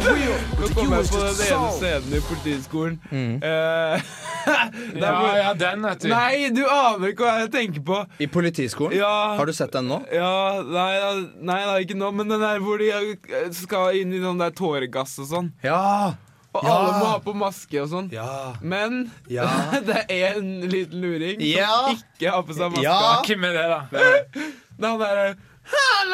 Nå 0.60 0.68
kom 0.74 0.92
jeg 0.92 1.08
på 1.08 1.18
den 1.24 1.42
ene 1.48 1.70
scenen 1.78 2.14
i 2.14 2.20
politiskolen. 2.30 3.00
Mm. 3.10 3.36
Uh, 3.42 4.00
Ja, 4.94 5.36
ja, 5.36 5.54
den, 5.54 5.82
vet 5.84 6.02
du. 6.02 6.08
Nei, 6.08 6.48
du 6.54 6.62
aner 6.64 7.12
ikke 7.12 7.26
hva 7.26 7.34
jeg 7.42 7.50
tenker 7.52 7.84
på. 7.84 7.98
I 8.22 8.28
Politiskolen. 8.32 8.96
Ja, 8.98 9.10
Har 9.36 9.48
du 9.48 9.52
sett 9.52 9.72
den 9.74 9.88
nå? 9.90 10.00
ja 10.12 10.62
nei, 10.64 10.92
da- 11.02 11.42
nei 11.52 11.58
ikke 11.84 11.98
nå, 11.98 12.10
men 12.16 12.30
den 12.32 12.40
der 12.40 12.62
hvor 12.64 12.80
de 12.80 12.88
eh, 12.94 13.50
skal 13.52 13.98
inn 13.98 14.14
i 14.16 14.22
sånn 14.22 14.40
der 14.40 14.54
tåregass 14.56 15.18
og 15.22 15.28
sånn. 15.32 15.52
Ja. 15.64 16.14
Og 16.56 16.64
Ja. 16.64 16.70
alle 16.72 16.92
må 16.98 17.06
ha 17.12 17.18
på 17.20 17.34
maske 17.36 17.80
og 17.82 17.88
sånn. 17.92 18.08
Ja. 18.12 18.54
Men 18.62 19.10
Ja. 19.28 19.46
det 19.88 20.06
er 20.08 20.38
en 20.38 20.60
liten 20.70 21.00
luring 21.02 21.40
Ja. 21.44 21.66
som 21.88 21.96
ikke 22.00 22.30
har 22.32 22.42
på 22.48 22.54
seg 22.56 22.72
maske. 22.72 22.82
Ja. 22.82 23.22
Hvem 23.26 23.44
er 23.44 23.52
det, 23.58 23.66
da? 23.68 23.80
Det 23.92 24.84
er 24.84 24.88
han 24.88 24.98
derre 25.02 25.36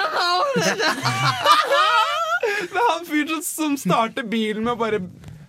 Det 2.64 2.80
er 2.80 2.90
han 2.90 3.06
fyren 3.08 3.42
som, 3.42 3.76
som 3.76 3.76
starter 3.78 4.26
bilen 4.28 4.64
med 4.66 4.74
å 4.74 4.78
bare 4.80 4.98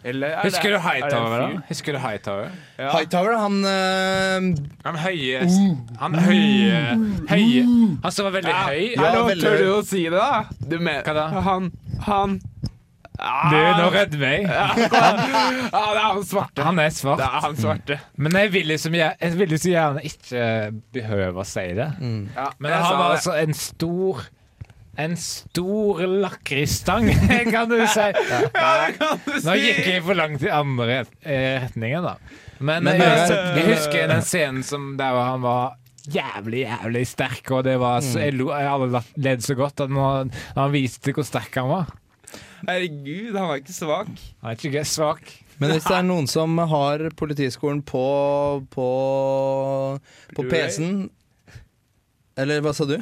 Eller 0.05 0.35
er 0.37 0.45
Husker 0.45 0.69
du 0.69 0.77
er 0.77 0.83
Hightower, 0.85 1.35
da? 1.41 1.47
Husker 1.69 1.95
du 1.97 1.99
Hightower? 2.03 2.51
Ja. 2.77 2.91
Hightower, 2.93 3.33
han 3.41 3.55
uh, 3.65 4.49
Han 4.85 4.99
høye 5.01 5.41
Han 6.03 6.17
høye 6.27 6.81
Høye 7.31 7.63
Han 8.05 8.11
som 8.13 8.27
var 8.29 8.35
veldig 8.37 8.53
høy. 8.53 8.83
Ja, 8.93 9.11
veldig- 9.25 9.41
tør 9.47 9.57
du 9.63 9.71
å 9.73 9.81
si 9.87 10.03
det, 10.05 10.19
da? 10.21 10.43
Du 10.61 10.77
mener, 10.77 11.01
Hva 11.07 11.13
da? 11.17 11.25
Han 11.49 11.71
Han 12.05 12.37
Du, 13.15 13.55
nå 13.79 13.89
redder 13.93 14.19
meg. 14.21 14.45
Ja, 14.49 14.67
det 14.75 14.89
er 14.91 15.99
han 16.03 16.23
svarte. 16.27 16.63
Han 16.67 16.79
er 16.83 16.89
Det 16.89 16.97
svart. 16.97 17.21
er 17.23 17.41
han 17.45 17.55
svarte. 17.59 17.97
Men 18.19 18.35
jeg 18.39 18.51
vil 18.53 18.73
så, 18.79 18.91
vil 18.91 19.55
så 19.59 19.71
gjerne 19.71 20.03
ikke 20.07 20.45
behøve 20.95 21.43
å 21.43 21.47
si 21.47 21.65
det. 21.77 21.89
Ja, 22.35 22.47
Men 22.59 22.71
jeg 22.71 22.81
han 22.85 22.97
var 22.99 23.13
det. 23.13 23.19
altså 23.19 23.35
en 23.41 23.53
stor 23.59 24.25
En 24.97 25.15
stor 25.19 25.99
lakrisstang, 26.07 27.09
kan 27.53 27.67
du 27.67 27.81
si. 27.91 28.05
Ja, 28.55 28.75
kan 28.95 29.19
du 29.25 29.33
Nå 29.43 29.55
gikk 29.59 29.81
jeg 29.91 30.03
for 30.05 30.15
langt 30.15 30.45
i 30.45 30.51
andre 30.55 31.01
eh, 31.03 31.65
retningen, 31.65 32.05
da. 32.07 32.13
Men, 32.63 32.85
Men 32.87 33.01
jeg, 33.01 33.09
uansett, 33.09 33.49
jeg 33.59 33.65
husker 33.73 34.07
den 34.13 34.23
scenen 34.23 34.63
som 34.63 34.93
der 34.95 35.17
han 35.19 35.43
var 35.43 35.73
jævlig, 36.07 36.61
jævlig 36.69 37.01
sterk, 37.11 37.51
og 37.57 37.65
det 37.67 37.75
var 37.81 37.99
så, 38.05 38.21
jeg 38.23 38.37
lo, 38.37 38.51
jeg 38.55 38.69
alle 38.71 38.87
la- 38.93 39.01
ledd 39.27 39.43
så 39.43 39.57
godt 39.59 39.83
at 39.83 39.91
når 39.91 40.29
han 40.55 40.71
viste 40.71 41.11
hvor 41.17 41.27
sterk 41.27 41.59
han 41.59 41.67
var. 41.73 41.91
Herregud, 42.67 43.35
han 43.37 43.49
er 43.51 43.59
ikke 43.61 43.73
svak. 43.75 44.07
Han 44.41 44.51
er 44.51 44.55
ikke 44.69 44.83
svak. 44.89 45.33
Men 45.59 45.71
hvis 45.71 45.85
det 45.87 45.95
er 45.95 46.03
noen 46.03 46.25
som 46.27 46.57
har 46.57 47.03
Politiskolen 47.15 47.79
på 47.87 48.01
På, 48.73 48.87
på 50.35 50.43
PC-en 50.51 51.05
Eller 52.37 52.59
hva 52.65 52.73
sa 52.75 52.83
du? 52.89 52.97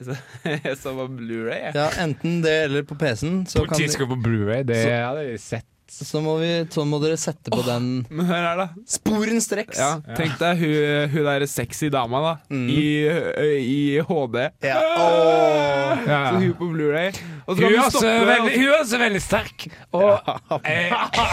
Jeg 0.00 0.76
sa 0.80 0.92
bare 0.98 1.08
Blu-ray. 1.12 1.70
Ja, 1.76 1.86
Enten 2.04 2.38
det 2.44 2.52
eller 2.66 2.84
på 2.88 2.96
PC-en, 3.00 3.42
så, 3.48 3.64
kan 3.66 3.74
de- 3.76 3.82
Politisko 3.84 4.06
på 4.12 4.16
Blu-ray, 4.24 4.62
det 4.68 4.82
Så- 4.84 4.94
hadde 5.06 5.24
jeg 5.30 5.40
sett. 5.44 5.66
Så, 5.90 6.20
må 6.22 6.36
vi, 6.38 6.48
så 6.70 6.84
må 6.86 7.00
dere 7.02 7.16
sette 7.18 7.50
på 7.50 7.60
den 7.66 7.88
Men 8.08 8.28
hør 8.28 8.44
her, 8.46 8.60
da. 8.60 8.66
sporenstreks. 8.88 9.80
Ja, 9.80 9.88
tenk 10.14 10.36
deg 10.38 10.60
hun, 10.62 11.10
hun 11.14 11.26
derre 11.26 11.48
sexy 11.50 11.90
dama, 11.92 12.20
da. 12.22 12.34
Mm. 12.54 12.68
I, 12.70 12.84
i 13.58 13.80
HD. 14.06 14.38
Ja. 14.64 14.78
Oh. 14.94 16.04
Ja. 16.06 16.20
Så 16.30 16.40
hun 16.44 16.54
på 16.60 16.70
Blu-ray. 16.70 17.10
Og 17.44 17.58
Hun 17.58 17.66
er, 17.66 17.80
også 17.82 18.06
veldig, 18.06 18.54
hun 18.54 18.68
er 18.68 18.76
også 18.78 19.00
veldig 19.02 19.22
sterk. 19.24 19.66
Og 19.98 20.32
jeg 20.64 20.86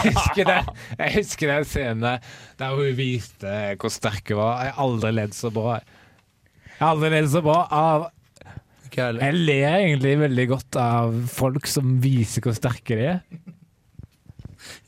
husker 0.08 0.50
det. 0.50 0.58
jeg 0.98 1.16
husker 1.20 1.52
den 1.54 1.68
scenen 1.68 2.26
der 2.58 2.74
hun 2.74 2.98
viste 2.98 3.56
hvor 3.78 3.94
sterk 3.94 4.34
hun 4.34 4.40
var. 4.42 4.64
Jeg 4.66 4.74
har 4.74 4.84
aldri 4.88 5.14
ledd 5.14 5.36
så 5.38 5.52
bra. 5.54 5.78
Jeg 5.78 6.80
har 6.82 6.96
aldri 6.96 7.12
ledd 7.14 7.30
så 7.30 7.44
bra 7.46 7.60
av 7.70 8.08
jeg. 8.98 9.18
Jeg 9.20 9.34
ler 9.46 9.76
egentlig 9.76 10.16
veldig 10.24 10.46
godt 10.50 10.78
av 10.82 11.14
folk 11.30 11.68
som 11.70 11.98
viser 12.02 12.42
hvor 12.42 12.56
sterke 12.56 12.98
de 12.98 13.06
er. 13.12 13.22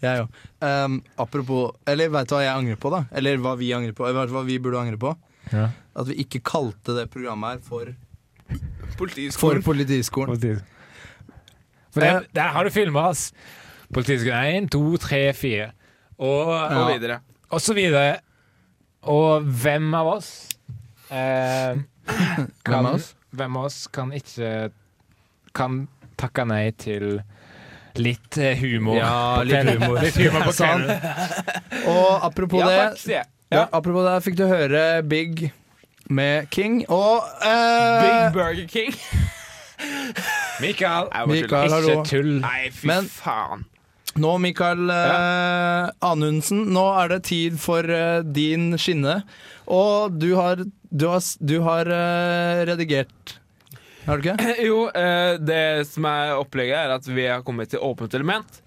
Jeg 0.02 0.24
òg. 0.24 0.38
Um, 0.64 0.98
apropos 1.20 1.72
Eller 1.88 2.10
veit 2.12 2.28
du 2.28 2.34
hva 2.36 2.42
jeg 2.44 2.54
angrer 2.54 2.78
på, 2.80 2.90
da? 2.92 3.04
Eller 3.16 3.38
hva 3.42 3.54
vi 3.58 3.70
angrer 3.76 3.94
på? 3.96 4.06
Eller 4.08 4.26
hva 4.32 4.42
vi 4.46 4.58
burde 4.62 4.80
angre 4.82 4.98
på? 5.00 5.14
Ja. 5.52 5.68
At 5.96 6.06
vi 6.10 6.18
ikke 6.24 6.40
kalte 6.46 6.94
det 6.96 7.08
programmet 7.10 7.56
her 7.58 7.64
for, 7.66 7.90
for 8.50 8.96
Politiskolen. 9.00 9.62
Politiskolen. 9.66 10.40
For 11.90 12.00
der, 12.04 12.26
der 12.34 12.52
har 12.54 12.64
du 12.64 12.70
filma 12.70 13.08
oss. 13.10 13.30
Politiskolen 13.92 14.64
1, 14.66 14.70
2, 14.72 14.96
3, 15.02 15.22
4. 15.34 15.70
Og, 16.20 16.50
Og 16.52 16.92
videre. 16.92 17.20
og 17.50 17.60
så 17.64 17.74
videre. 17.74 18.18
Og 19.02 19.42
hvem 19.62 19.94
av 19.96 20.06
oss 20.18 20.28
eh, 21.10 21.78
Hvem 22.68 22.74
av 22.86 22.94
oss? 22.98 23.14
hvem 23.32 23.56
av 23.56 23.64
oss 23.70 23.86
kan 23.94 24.10
ikke 24.12 24.50
Kan 25.56 25.86
takke 26.20 26.44
nei 26.44 26.66
til 26.76 27.22
litt 27.98 28.36
eh, 28.38 28.54
humor? 28.60 28.96
Ja, 28.96 29.42
litt 29.42 29.70
humor. 29.72 29.98
litt 30.02 30.16
humor 30.20 30.44
på 30.46 30.54
sånn. 30.62 30.84
Og 31.90 32.26
apropos 32.28 32.60
Ja 32.62 32.68
det 32.70 32.78
takk, 32.82 33.32
ja, 33.50 33.64
Apropos 33.74 34.04
det, 34.06 34.14
fikk 34.22 34.36
du 34.38 34.44
høre 34.46 34.82
Big 35.02 35.48
med 36.10 36.46
King. 36.54 36.84
Og 36.86 37.24
uh, 37.42 38.02
Big 38.04 38.36
Burger 38.36 38.68
King. 38.70 38.94
Mikael, 40.62 41.08
Mikael, 41.30 41.72
hallo. 41.72 41.96
ikke 41.98 42.10
tull. 42.10 42.32
Nei, 42.44 42.70
fy 42.74 42.90
Men- 42.90 43.10
faen. 43.10 43.66
Nå, 44.20 44.32
Mikael 44.42 44.90
uh, 44.90 45.86
Anundsen, 46.02 46.64
nå 46.74 46.82
er 46.98 47.12
det 47.12 47.20
tid 47.28 47.58
for 47.62 47.86
uh, 47.86 48.22
din 48.26 48.72
skinne. 48.78 49.20
Og 49.70 50.16
du 50.18 50.32
har, 50.34 50.62
du 50.90 51.06
har, 51.10 51.22
du 51.38 51.56
har 51.62 51.90
redigert 52.66 53.39
Har 54.06 54.18
du 54.18 54.28
ikke? 54.30 54.54
Jo, 54.68 54.78
eh, 54.94 55.34
det 55.42 55.62
som 55.90 56.06
er 56.10 56.36
opplegget, 56.38 56.78
er 56.86 56.96
at 56.96 57.06
vi 57.10 57.26
har 57.28 57.42
kommet 57.46 57.70
til 57.74 57.82
åpent 57.84 58.14
element. 58.18 58.60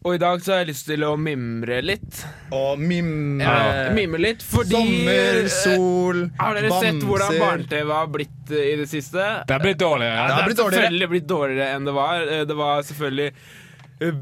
Og 0.00 0.14
i 0.16 0.18
dag 0.22 0.40
så 0.40 0.54
har 0.54 0.62
jeg 0.62 0.70
lyst 0.70 0.86
til 0.88 1.02
å 1.04 1.10
mimre 1.20 1.82
litt. 1.84 2.22
Å, 2.56 2.60
mimre. 2.80 3.44
Ja, 3.44 3.90
mime 3.92 4.16
litt, 4.22 4.40
fordi 4.48 4.72
Sommer, 4.78 5.40
sol, 5.52 5.74
sol, 5.74 6.22
Har 6.40 6.56
dere 6.56 6.70
sett 6.80 7.02
hvordan 7.04 7.34
bamser. 7.34 7.42
barne-TV 7.44 7.92
har 7.92 8.08
blitt 8.14 8.54
eh, 8.56 8.70
i 8.70 8.78
det 8.80 8.86
siste? 8.88 9.26
Det 9.44 9.52
har 9.58 9.60
blitt 9.66 9.82
dårligere. 9.82 10.14
Ja, 10.16 10.24
Det 10.30 10.38
har 10.38 10.48
blitt 10.48 10.62
dårligere. 10.62 10.86
selvfølgelig 10.86 11.10
blitt 11.12 11.28
dårligere 11.34 11.68
enn 11.76 11.90
det 11.90 11.96
var. 11.98 12.24
Eh, 12.32 12.46
Det 12.48 12.56
var 12.62 12.80
selvfølgelig 12.88 13.28
eh, 14.00 14.14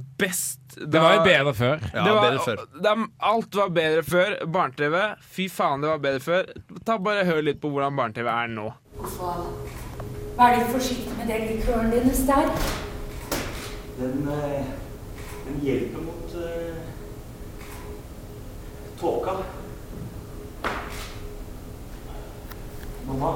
Det 0.86 1.00
var 1.00 1.14
jo 1.16 1.22
bedre 1.24 1.54
før. 1.54 1.80
Ja, 1.94 2.04
det 2.04 2.12
var, 2.14 2.20
bedre 2.22 2.44
før. 2.44 2.56
det 2.82 2.90
er- 2.90 3.06
alt 3.30 3.54
var 3.54 3.68
bedre 3.68 4.02
før. 4.02 4.34
Barne-TV, 4.46 4.96
fy 5.20 5.48
faen, 5.48 5.80
det 5.82 5.88
var 5.90 5.98
bedre 5.98 6.20
før. 6.20 6.44
Ta 6.86 6.98
bare 6.98 7.24
Hør 7.24 7.40
litt 7.42 7.60
på 7.60 7.70
hvordan 7.72 7.96
barne-TV 7.96 8.28
er 8.30 8.46
nå. 8.52 8.68
Vær 10.38 10.54
litt 10.56 10.70
forsiktig 10.70 11.16
med 11.18 11.26
den 11.26 11.48
likøren 11.50 11.90
din, 11.90 12.14
Stein. 12.14 12.50
Den, 13.98 14.28
eh, 14.28 14.64
den 15.46 15.60
hjelper 15.64 16.00
mot 16.06 16.34
uh, 16.34 16.76
tåka. 19.00 19.34
Mamma? 23.08 23.32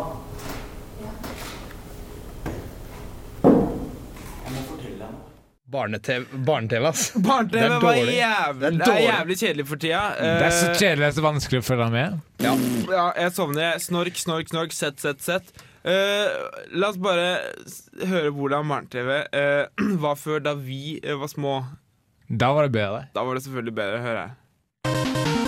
Ja. 1.02 1.10
Jeg 3.42 4.52
må 4.54 4.62
fortelle 4.68 4.98
deg 4.98 5.10
noe. 5.10 5.21
Barne-TV, 5.72 6.26
barne-TV, 6.46 6.86
ass. 6.90 7.08
Barne-TV 7.16 7.64
er 7.64 7.74
var 7.74 7.86
dårlig. 7.86 8.16
jævlig, 8.18 8.60
Det 8.60 8.70
er 8.70 8.78
det 8.78 8.92
er 8.92 9.04
jævlig 9.06 9.36
kjedelig 9.40 9.66
for 9.72 9.82
tida. 9.82 10.04
Det 10.20 10.46
er 10.46 10.54
så 10.54 10.66
kjedelig, 10.66 10.80
kjedelig 10.84 11.08
og 11.08 11.18
så 11.18 11.26
vanskelig 11.26 11.62
å 11.62 11.66
følge 11.66 11.90
med. 11.96 12.22
Ja, 12.44 13.04
jeg 13.16 13.36
sovner. 13.36 13.78
Snork, 13.82 14.18
snork, 14.20 14.52
snork, 14.52 14.76
sett, 14.76 15.00
sett, 15.00 15.22
sett. 15.24 15.54
Uh, 15.82 16.28
la 16.78 16.92
oss 16.92 16.98
bare 17.02 17.40
høre 18.06 18.30
hvordan 18.36 18.68
barne-TV 18.70 19.16
uh, 19.34 19.64
var 20.04 20.20
før 20.20 20.44
da 20.44 20.54
vi 20.54 21.00
uh, 21.02 21.16
var 21.18 21.32
små. 21.32 21.56
Da 22.28 22.52
var 22.54 22.68
det 22.68 22.76
bedre. 22.78 23.06
Da 23.16 23.26
var 23.26 23.34
det 23.34 23.42
selvfølgelig 23.48 23.74
bedre, 23.80 24.04
hører 24.06 24.22
jeg. 24.22 25.41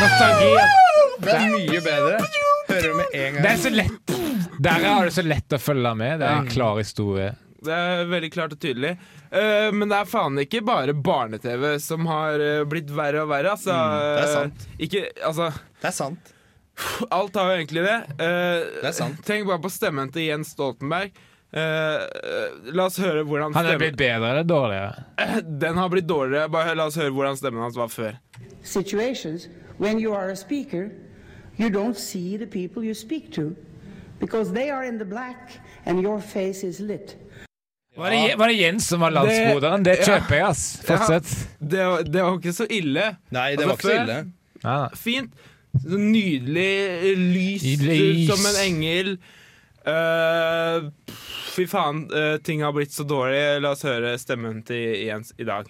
Nostalgi. 0.00 0.50
Det 1.20 1.32
er 1.36 1.46
mye 1.52 1.80
bedre. 1.84 2.18
Hører 2.70 2.86
du 2.86 2.96
med 2.96 3.14
en 3.18 3.38
Det 3.42 3.50
er 3.50 3.58
så 3.60 3.70
lett. 3.74 4.12
Der 4.60 4.84
er 4.88 5.06
det 5.08 5.14
så 5.16 5.24
lett 5.26 5.52
å 5.56 5.60
følge 5.60 5.92
med. 5.98 6.20
Det 6.22 6.28
er 6.28 6.38
en 6.40 6.48
klar 6.50 6.78
historie. 6.80 7.30
Det 7.60 7.76
er 7.76 8.06
veldig 8.08 8.30
klart 8.32 8.54
og 8.56 8.60
tydelig. 8.62 8.94
Uh, 9.30 9.68
men 9.76 9.90
det 9.92 9.98
er 10.00 10.08
faen 10.08 10.40
ikke 10.40 10.62
bare 10.64 10.94
barne-TV 10.96 11.74
som 11.84 12.06
har 12.08 12.40
eh, 12.40 12.62
blitt 12.68 12.88
verre 12.96 13.26
og 13.26 13.28
verre. 13.30 13.52
Altså, 13.52 13.76
det 13.76 14.22
er 14.24 14.32
sant. 14.32 14.64
eh, 14.70 14.84
Ikke, 14.86 15.02
altså, 15.28 15.50
Det 15.82 15.90
er 15.92 15.96
sant. 15.98 16.32
alt 17.12 17.36
har 17.36 17.50
jo 17.52 17.58
egentlig 17.60 17.84
det. 17.84 17.98
Uh, 18.16 18.80
Det 18.80 18.88
er 18.94 18.96
sant. 18.96 19.20
Tenk 19.28 19.46
bare 19.50 19.60
på 19.66 19.72
stemmen 19.74 20.08
til 20.14 20.30
Jens 20.30 20.54
Stoltenberg. 20.56 21.12
Eh, 21.50 21.60
eh, 21.60 22.58
la 22.78 22.84
oss 22.86 22.96
høre 23.02 23.24
hvordan 23.26 23.56
Han 23.58 23.66
er 23.66 23.80
blitt 23.80 23.96
bedre 23.98 24.28
eller 24.36 24.44
dårligere? 24.46 25.04
Den 25.64 25.80
har 25.82 25.90
blitt 25.92 26.06
dårligere. 26.08 26.48
Bare 26.54 26.76
la 26.78 26.86
oss 26.88 26.96
høre 27.00 27.10
hvordan 27.12 27.36
stemmen 27.40 27.64
hans 27.66 27.76
var 27.76 27.90
før. 27.92 28.16
situations 28.62 29.48
when 29.80 29.98
you 29.98 30.12
are 30.14 30.30
a 30.30 30.36
speaker, 30.36 30.90
you 31.58 31.68
don't 31.70 31.96
see 31.96 32.36
the 32.38 32.46
people 32.46 32.84
you 32.84 32.94
speak 32.94 33.32
to 33.32 33.54
because 34.20 34.52
they 34.52 34.70
are 34.70 34.84
in 34.86 34.98
the 34.98 35.04
black 35.04 35.58
and 35.86 36.02
your 36.02 36.20
face 36.20 36.62
is 36.66 36.80
lit. 36.80 37.16
Var 37.96 38.10
det, 38.10 38.36
var 38.38 38.46
det 38.48 38.54
Jens 38.54 38.86
som 38.88 39.00
var 39.00 39.10
landsmoderen? 39.10 39.82
Det 39.84 39.96
det 39.98 40.06
kjøper 40.06 40.36
jeg, 40.36 40.46
ass. 40.46 40.64
Fortsett. 40.86 41.32
Det, 41.58 41.80
var- 41.84 42.02
det 42.06 42.22
var 42.22 42.36
ikke 42.38 42.52
så 42.54 42.66
ille. 42.70 43.16
Nei, 43.34 43.56
det 43.56 43.64
Altså, 43.64 43.66
var 43.66 43.74
ikke 43.74 43.88
så 43.88 44.02
ille. 44.02 44.32
Ja. 44.62 44.76
Fint. 44.94 45.34
Så 45.82 45.98
nydelig, 45.98 47.16
lyst 47.16 47.82
Lys. 47.82 48.30
som 48.30 48.46
en 48.46 48.60
engel. 48.66 49.12
Uh, 49.86 50.90
fy 51.54 51.64
faen, 51.70 52.04
uh, 52.12 52.36
ting 52.44 52.62
har 52.62 52.72
blitt 52.76 52.92
så 52.94 53.04
dårlig. 53.08 53.42
La 53.64 53.70
oss 53.74 53.82
høre 53.86 54.14
stemmen 54.20 54.62
til 54.66 54.96
Jens 55.06 55.32
i 55.38 55.46
dag. 55.48 55.66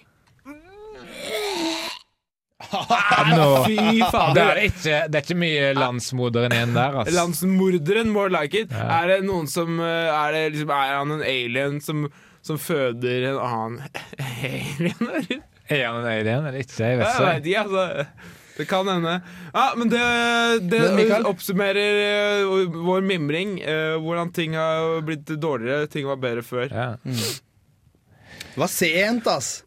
Fy 2.71 3.77
faen. 4.11 4.33
Det 4.35 4.43
er, 4.43 4.59
ikke, 4.69 4.97
det 5.11 5.19
er 5.19 5.25
ikke 5.25 5.37
mye 5.41 5.69
landsmoderen 5.77 6.55
igjen 6.55 6.75
der, 6.77 6.97
ass. 7.03 7.11
Landsmorderen, 7.15 8.11
more 8.15 8.31
like 8.33 8.65
it. 8.65 8.71
Er 8.73 9.07
det 9.11 9.21
noen 9.27 9.47
som 9.51 9.79
eh, 9.83 10.09
Er, 10.11 10.35
det 10.35 10.43
liksom, 10.55 10.71
er 10.75 10.93
han 10.97 11.15
en 11.17 11.23
alien 11.25 11.79
som, 11.83 12.05
som 12.45 12.59
føder 12.61 13.29
en 13.33 13.39
annen 13.43 13.81
alien? 14.41 15.01
eller? 15.07 15.41
Er 15.71 15.85
han 15.87 16.01
en 16.03 16.11
alien 16.11 16.45
eller 16.47 16.61
ikke? 16.63 16.77
Jeg 16.83 16.99
vet 17.01 17.09
ikke. 17.15 17.41
ikke, 17.51 17.65
altså. 17.65 18.05
Det 18.57 18.65
kan 18.67 18.85
hende. 18.91 19.13
Ja, 19.55 19.61
men 19.79 19.89
det, 19.89 19.99
det 20.69 20.79
Men 20.83 20.95
Mikael? 20.99 21.23
oppsummerer 21.25 22.01
eh, 22.03 22.73
vår 22.75 23.01
mimring. 23.07 23.55
eh, 23.63 23.95
hvordan 24.03 24.29
ting 24.35 24.57
har 24.59 24.99
blitt 25.07 25.31
dårligere. 25.41 25.87
Ting 25.89 26.05
var 26.09 26.19
bedre 26.21 26.43
før. 26.45 26.67
Ja. 26.69 26.89
Det 27.01 28.59
var 28.59 28.67
sent, 28.69 29.27
ass. 29.31 29.61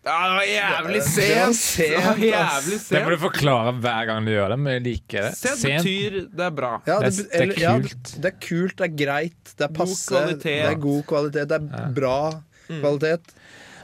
Ja, 0.00 0.14
det 0.24 0.36
var 0.38 0.46
jævlig 0.48 1.00
sent! 1.04 1.56
sent, 1.56 1.90
Det 1.92 2.04
var 2.06 2.20
jævlig 2.24 2.76
sent. 2.80 2.88
Det 2.94 3.00
må 3.04 3.10
du 3.12 3.16
forklare 3.20 3.72
hver 3.84 4.06
gang 4.08 4.24
du 4.24 4.30
gjør 4.32 4.48
det, 4.54 4.58
men 4.58 4.72
jeg 4.72 4.82
liker 4.86 5.26
det. 5.26 5.32
Sent 5.36 5.58
Sent. 5.60 5.84
betyr 5.84 6.16
det 6.38 6.46
er 6.46 6.54
bra. 6.56 6.70
Ja, 6.88 6.94
Det 7.00 7.10
er- 7.10 7.22
det 7.22 7.26
er 7.34 7.42
eller- 7.42 7.60
ja, 7.60 7.74
det 8.22 8.30
er 8.30 8.38
kult, 8.46 8.76
det 8.80 8.86
er 8.88 8.96
greit, 9.04 9.44
det 9.58 9.66
er 9.66 9.74
passe. 9.76 10.08
kvalitet. 10.08 10.42
Det 10.64 10.70
er 10.70 10.80
god 10.86 11.02
kvalitet, 11.04 11.48
det 11.48 11.60
er 11.60 11.92
bra 11.92 12.42
kvalitet. 12.70 13.34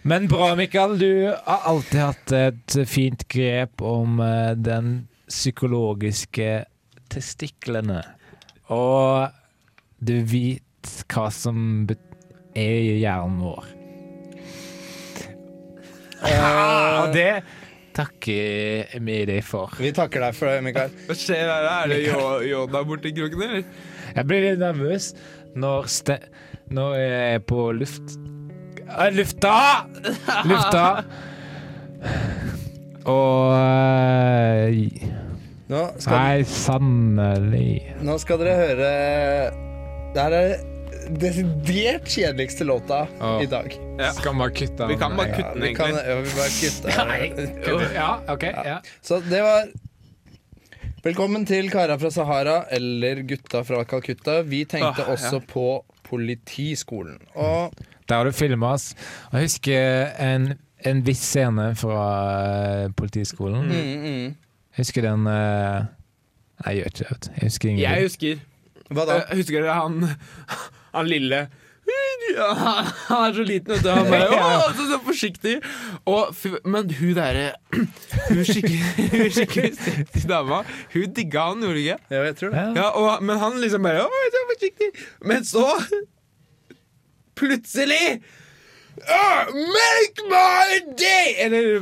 Men 0.05 0.27
bra, 0.29 0.55
Mikael. 0.55 0.97
Du 0.99 1.35
har 1.45 1.61
alltid 1.67 2.01
hatt 2.01 2.33
et 2.33 2.77
fint 2.89 3.27
grep 3.29 3.83
om 3.83 4.21
eh, 4.21 4.55
den 4.55 5.09
psykologiske 5.29 6.65
testiklene. 7.11 8.03
Og 8.71 9.29
du 10.03 10.23
vet 10.25 10.63
hva 11.13 11.29
som 11.33 11.87
er 12.57 12.79
i 12.81 13.01
hjernen 13.03 13.41
vår. 13.43 13.65
Og 16.25 17.13
det 17.15 17.31
takker 17.97 18.97
vi 19.05 19.19
deg 19.29 19.43
for. 19.45 19.73
Vi 19.81 19.91
takker 19.97 20.21
deg 20.27 20.37
for 20.37 20.51
det, 20.53 20.63
Mikael. 20.67 20.93
Hva 21.09 21.17
skjer 21.17 21.49
her? 21.49 21.69
Er 21.83 21.93
det 21.93 22.01
Yo- 22.07 22.43
Yoda 22.45 22.83
borti 22.89 23.13
kroken, 23.17 23.43
eller? 23.47 23.65
Jeg 24.17 24.29
blir 24.29 24.45
litt 24.47 24.61
nervøs 24.61 25.11
når, 25.57 25.89
ste 25.93 26.19
når 26.73 26.97
jeg 27.01 27.35
er 27.37 27.43
på 27.49 27.67
luft... 27.77 28.17
Eh, 28.87 29.11
Lufta! 29.17 29.55
Lufta! 30.47 30.85
Og 33.07 33.53
eh, 33.57 35.07
Nå 35.67 35.81
skal, 35.99 36.15
Nei, 36.15 36.45
sannelig. 36.47 37.71
nå 38.07 38.15
skal 38.23 38.39
dere 38.39 38.53
høre 38.61 38.91
Det 40.15 40.23
her 40.23 40.37
er 40.39 40.53
desidert 41.11 42.09
kjedeligste 42.09 42.65
låta 42.65 43.07
oh. 43.21 43.43
i 43.43 43.47
dag. 43.47 43.79
Ja. 43.99 44.13
Skal 44.13 44.33
vi 44.33 44.39
bare 44.39 44.51
kutte 44.51 44.87
Vi 44.87 44.97
kan 44.97 45.17
bare 45.17 45.29
kutte 45.29 45.53
den, 45.55 45.63
vi 45.63 45.75
kan 45.75 45.87
egentlig. 45.87 46.07
ja, 46.09 46.21
vi 46.21 46.31
bare 46.37 46.53
kutte 46.61 47.95
Ja, 47.95 48.21
okay, 48.35 48.53
Ja. 48.65 48.81
Så 49.03 49.21
det 49.21 49.43
var 49.43 49.69
Velkommen 51.07 51.47
til 51.47 51.71
Kara 51.71 51.99
fra 51.99 52.11
Sahara 52.11 52.65
eller 52.75 53.21
Gutta 53.23 53.61
fra 53.65 53.85
Calcutta. 53.85 54.41
Vi 54.43 54.65
tenkte 54.65 55.05
ja. 55.07 55.13
også 55.13 55.39
på 55.39 55.85
Politiskolen. 56.03 57.21
Og 57.35 57.75
Der 58.09 58.17
har 58.17 58.25
du 58.25 58.33
filma 58.33 58.73
oss. 58.75 58.95
Jeg 59.33 59.47
husker 59.47 60.11
en, 60.19 60.49
en 60.83 61.05
viss 61.07 61.23
scene 61.23 61.69
fra 61.79 62.01
eh, 62.83 62.91
Politiskolen. 62.97 63.71
mm, 63.71 64.03
mm. 64.03 64.35
Jeg 64.77 64.83
husker 64.83 65.07
den 65.07 65.27
uh... 65.31 65.87
Nei, 66.65 66.73
jeg 66.73 66.77
gjør 66.77 66.91
ikke 66.91 67.05
det. 67.05 67.31
Jeg 67.37 67.51
husker 67.51 67.71
Jeg 67.71 68.03
husker 68.03 68.43
Hva 68.91 69.07
da? 69.07 69.21
Jeg 69.21 69.41
husker 69.45 69.63
dere 69.63 69.79
han, 69.79 70.11
han 70.97 71.09
lille 71.11 71.47
Ja, 72.35 72.47
Han 73.09 73.21
er 73.29 73.35
så 73.37 73.45
liten, 73.47 73.75
vet 73.75 73.85
du. 73.85 73.91
Han 73.95 74.09
bare, 74.11 74.27
Å, 74.35 74.71
så, 74.75 74.87
så 74.91 74.99
forsiktig. 75.07 75.53
Og, 76.11 76.33
men 76.67 76.91
hun 76.99 77.13
derre 77.17 77.53
Hun 78.33 78.41
skikkelig, 78.49 79.29
skikkelig 79.37 79.71
sexy 79.79 80.25
dama, 80.27 80.65
hun 80.95 81.13
digga 81.15 81.47
han, 81.53 81.63
gjorde 81.63 81.79
hun 81.79 81.85
ikke? 81.85 82.17
Ja, 82.17 82.25
jeg 82.27 82.39
tror 82.41 82.57
det. 82.57 82.65
Ja. 82.81 82.89
Og, 82.99 83.23
men 83.29 83.39
han 83.43 83.61
liksom 83.63 83.87
bare 83.87 84.03
Å, 84.09 84.25
så 84.35 84.43
forsiktig. 84.51 84.91
Men 85.23 85.47
så 85.47 85.69
Plutselig 87.39 88.23
«Åh, 88.97 89.51
Make 89.53 90.25
my 90.25 90.95
day! 90.97 91.35
Eller 91.45 91.81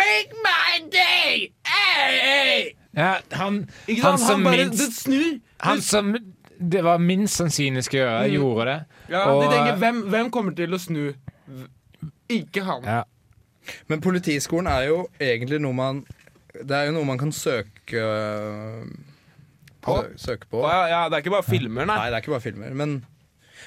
Make 0.00 0.32
my 0.40 0.78
day! 0.88 1.52
Hey, 1.68 2.18
hey! 2.24 2.62
Ja, 2.96 3.18
han, 3.30 3.68
han, 3.86 4.00
han 4.02 4.18
som 4.18 4.26
Han 4.26 4.44
bare 4.44 4.64
minst 4.64 5.02
snur. 5.02 5.38
Han 5.60 5.82
som 5.82 6.16
det 6.58 6.82
var 6.84 6.98
minst 6.98 7.38
sannsynlig 7.40 7.84
skal 7.86 8.00
gjøre, 8.00 8.30
gjorde 8.34 8.64
det. 8.66 8.78
Ja, 9.12 9.20
Og- 9.30 9.42
de 9.44 9.48
tenker, 9.52 9.76
hvem, 9.78 10.00
hvem 10.10 10.30
kommer 10.34 10.52
til 10.56 10.70
å 10.74 10.78
snu? 10.78 11.14
Ikke 12.28 12.62
han. 12.64 12.82
Ja. 12.84 13.02
Men 13.88 14.00
Politiskolen 14.00 14.66
er 14.66 14.86
jo 14.88 15.08
egentlig 15.20 15.60
noe 15.60 15.74
man 15.76 15.98
Det 16.54 16.70
er 16.72 16.86
jo 16.88 16.92
noe 16.96 17.04
man 17.04 17.18
kan 17.20 17.30
søke 17.30 18.00
på. 19.82 19.82
På? 19.82 20.04
Søke 20.18 20.46
på. 20.50 20.62
Ja, 20.66 20.86
ja, 20.90 21.02
det 21.08 21.16
er 21.18 21.22
ikke 21.22 21.30
bare 21.36 21.46
filmer, 21.46 21.86
nei. 21.86 21.96
Nei, 21.96 22.10
det 22.10 22.16
er 22.18 22.22
ikke 22.24 22.32
bare 22.34 22.42
filmer. 22.44 22.72
Men, 22.74 22.96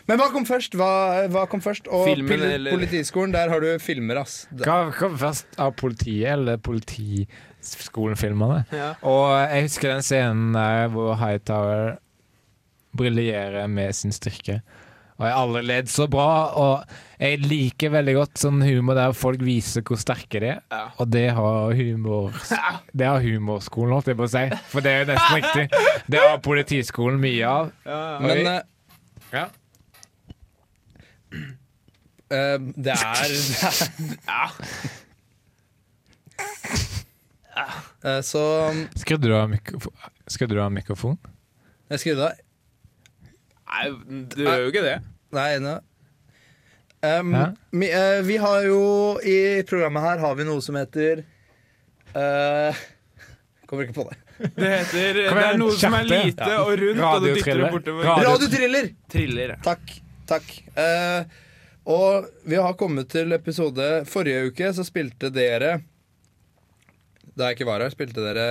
men 0.10 0.19
hva 0.19 0.27
kom 0.34 0.45
først? 0.45 0.73
Hva, 0.75 0.89
hva 1.32 1.45
kom 1.49 1.62
først? 1.63 1.88
Og 1.88 2.04
Filmen, 2.10 2.41
eller- 2.41 2.71
Politiskolen, 2.75 3.32
der 3.34 3.49
har 3.49 3.60
du 3.63 3.69
filmer, 3.80 4.17
ass. 4.21 4.47
Hva 4.51 4.91
kom 4.97 5.15
først 5.17 5.45
av 5.58 5.71
politiet 5.80 6.27
eller 6.34 6.58
politiskolen-filmene? 6.58 8.65
Ja. 8.75 8.91
Og 9.08 9.32
jeg 9.54 9.63
husker 9.69 9.93
den 9.95 10.04
scenen 10.06 10.51
der 10.58 10.88
hvor 10.93 11.15
Hightower 11.21 11.95
briljerer 12.97 13.67
med 13.71 13.95
sin 13.95 14.12
styrke. 14.15 14.62
Og 15.21 15.27
jeg 15.27 15.36
har 15.36 15.43
aldri 15.43 15.62
ledd 15.69 15.89
så 15.91 16.08
bra. 16.10 16.27
Og 16.58 16.93
jeg 17.21 17.43
liker 17.45 17.91
veldig 17.93 18.15
godt 18.17 18.41
sånn 18.41 18.62
humor 18.65 18.97
der 18.97 19.13
folk 19.13 19.43
viser 19.45 19.84
hvor 19.86 19.99
sterke 20.01 20.41
de 20.41 20.49
er. 20.56 20.62
Ja. 20.73 20.88
Og 20.97 21.12
det 21.13 21.27
har 21.38 21.75
humor 21.77 22.34
Det 22.97 23.06
har 23.06 23.21
humorskolen, 23.21 23.93
holdt 23.93 24.10
jeg 24.10 24.17
på 24.17 24.25
å 24.25 24.32
si. 24.34 24.41
For 24.71 24.82
det 24.82 24.91
er 24.95 25.04
jo 25.04 25.10
nesten 25.12 25.38
riktig. 25.38 25.84
Det 26.10 26.23
har 26.25 26.41
politiskolen 26.41 27.21
mye 27.21 27.45
av. 27.51 27.69
Men 28.25 28.34
Oi. 28.34 28.45
eh, 28.49 28.62
Ja. 29.32 29.45
Uh, 32.32 32.58
det 32.86 32.95
er, 32.95 33.32
det 34.10 34.17
er 34.27 34.51
uh, 38.08 38.21
Så 38.23 38.41
Skrudde 38.99 39.27
du 39.30 39.36
av 39.38 39.49
mikrofon? 39.51 39.93
Skrudde 40.32 40.56
du 40.58 40.62
av 40.63 40.71
mikrofon? 40.73 41.17
Jeg 41.91 42.04
skrudde 42.04 42.30
av. 42.32 42.39
Nei, 43.71 43.86
du 44.36 44.43
gjør 44.43 44.65
jo 44.65 44.71
ikke 44.73 44.84
det. 44.86 44.97
Nei, 45.36 45.47
enig. 45.57 45.77
Um, 47.01 47.31
vi, 47.81 47.88
uh, 47.89 48.19
vi 48.27 48.36
har 48.38 48.65
jo 48.67 48.81
I 49.25 49.38
programmet 49.65 50.03
her 50.05 50.19
har 50.21 50.36
vi 50.38 50.43
noe 50.45 50.62
som 50.62 50.75
heter 50.77 51.23
uh, 52.13 52.77
Kommer 53.65 53.88
ikke 53.88 53.95
på 53.95 54.05
det. 54.12 54.17
Det 54.57 54.69
heter 54.75 55.17
Det 55.23 55.45
er 55.47 55.57
noe 55.57 55.73
som 55.79 55.95
er 55.97 56.05
lite 56.10 56.49
Ja. 56.51 56.60
og 56.65 56.75
rundt, 56.77 57.01
og 57.07 57.23
du 57.23 57.29
dytter 57.31 57.57
det 57.63 57.71
bortover. 57.73 58.05
Radio- 58.05 58.27
Radiotriller! 58.36 58.91
Triller. 59.10 59.55
Takk. 59.65 59.95
takk. 60.29 60.51
Uh, 60.77 61.23
Og 61.89 62.27
vi 62.45 62.60
har 62.62 62.75
kommet 62.77 63.07
til 63.10 63.34
episode 63.34 63.88
Forrige 64.05 64.51
uke 64.51 64.69
så 64.77 64.86
spilte 64.86 65.31
dere 65.34 65.79
Da 67.37 67.47
jeg 67.47 67.55
ikke 67.59 67.67
var 67.69 67.79
her, 67.79 67.93
spilte 67.93 68.23
dere 68.25 68.47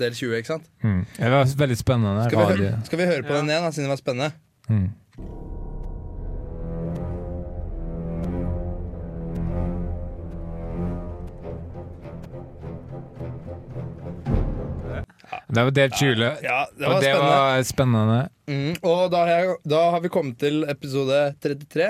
del 0.00 0.12
20, 0.12 0.36
ikke 0.42 0.50
sant? 0.50 0.66
Mm. 0.84 1.02
Det 1.16 1.30
var 1.32 1.52
veldig 1.64 1.78
spennende. 1.80 2.26
Skal 2.28 2.38
vi, 2.42 2.48
høre, 2.52 2.72
skal 2.88 3.00
vi 3.00 3.08
høre 3.08 3.24
på 3.24 3.32
den 3.38 3.52
igjen, 3.52 3.64
da, 3.64 3.72
siden 3.72 3.88
det 3.88 3.94
var 3.94 4.02
spennende? 4.02 4.32
Mm. 4.68 4.88
Det 15.46 15.62
var 15.64 15.72
delt 15.74 15.94
20, 15.96 16.28
Ja, 16.42 16.66
det 16.76 16.86
og 16.86 17.00
det 17.00 17.10
spennende. 17.10 17.32
var 17.32 17.62
spennende. 17.66 18.18
Mm, 18.46 18.74
og 18.82 19.10
da 19.12 19.22
har, 19.24 19.28
jeg, 19.32 19.56
da 19.66 19.80
har 19.94 20.02
vi 20.04 20.10
kommet 20.12 20.38
til 20.42 20.64
episode 20.70 21.20
33, 21.42 21.88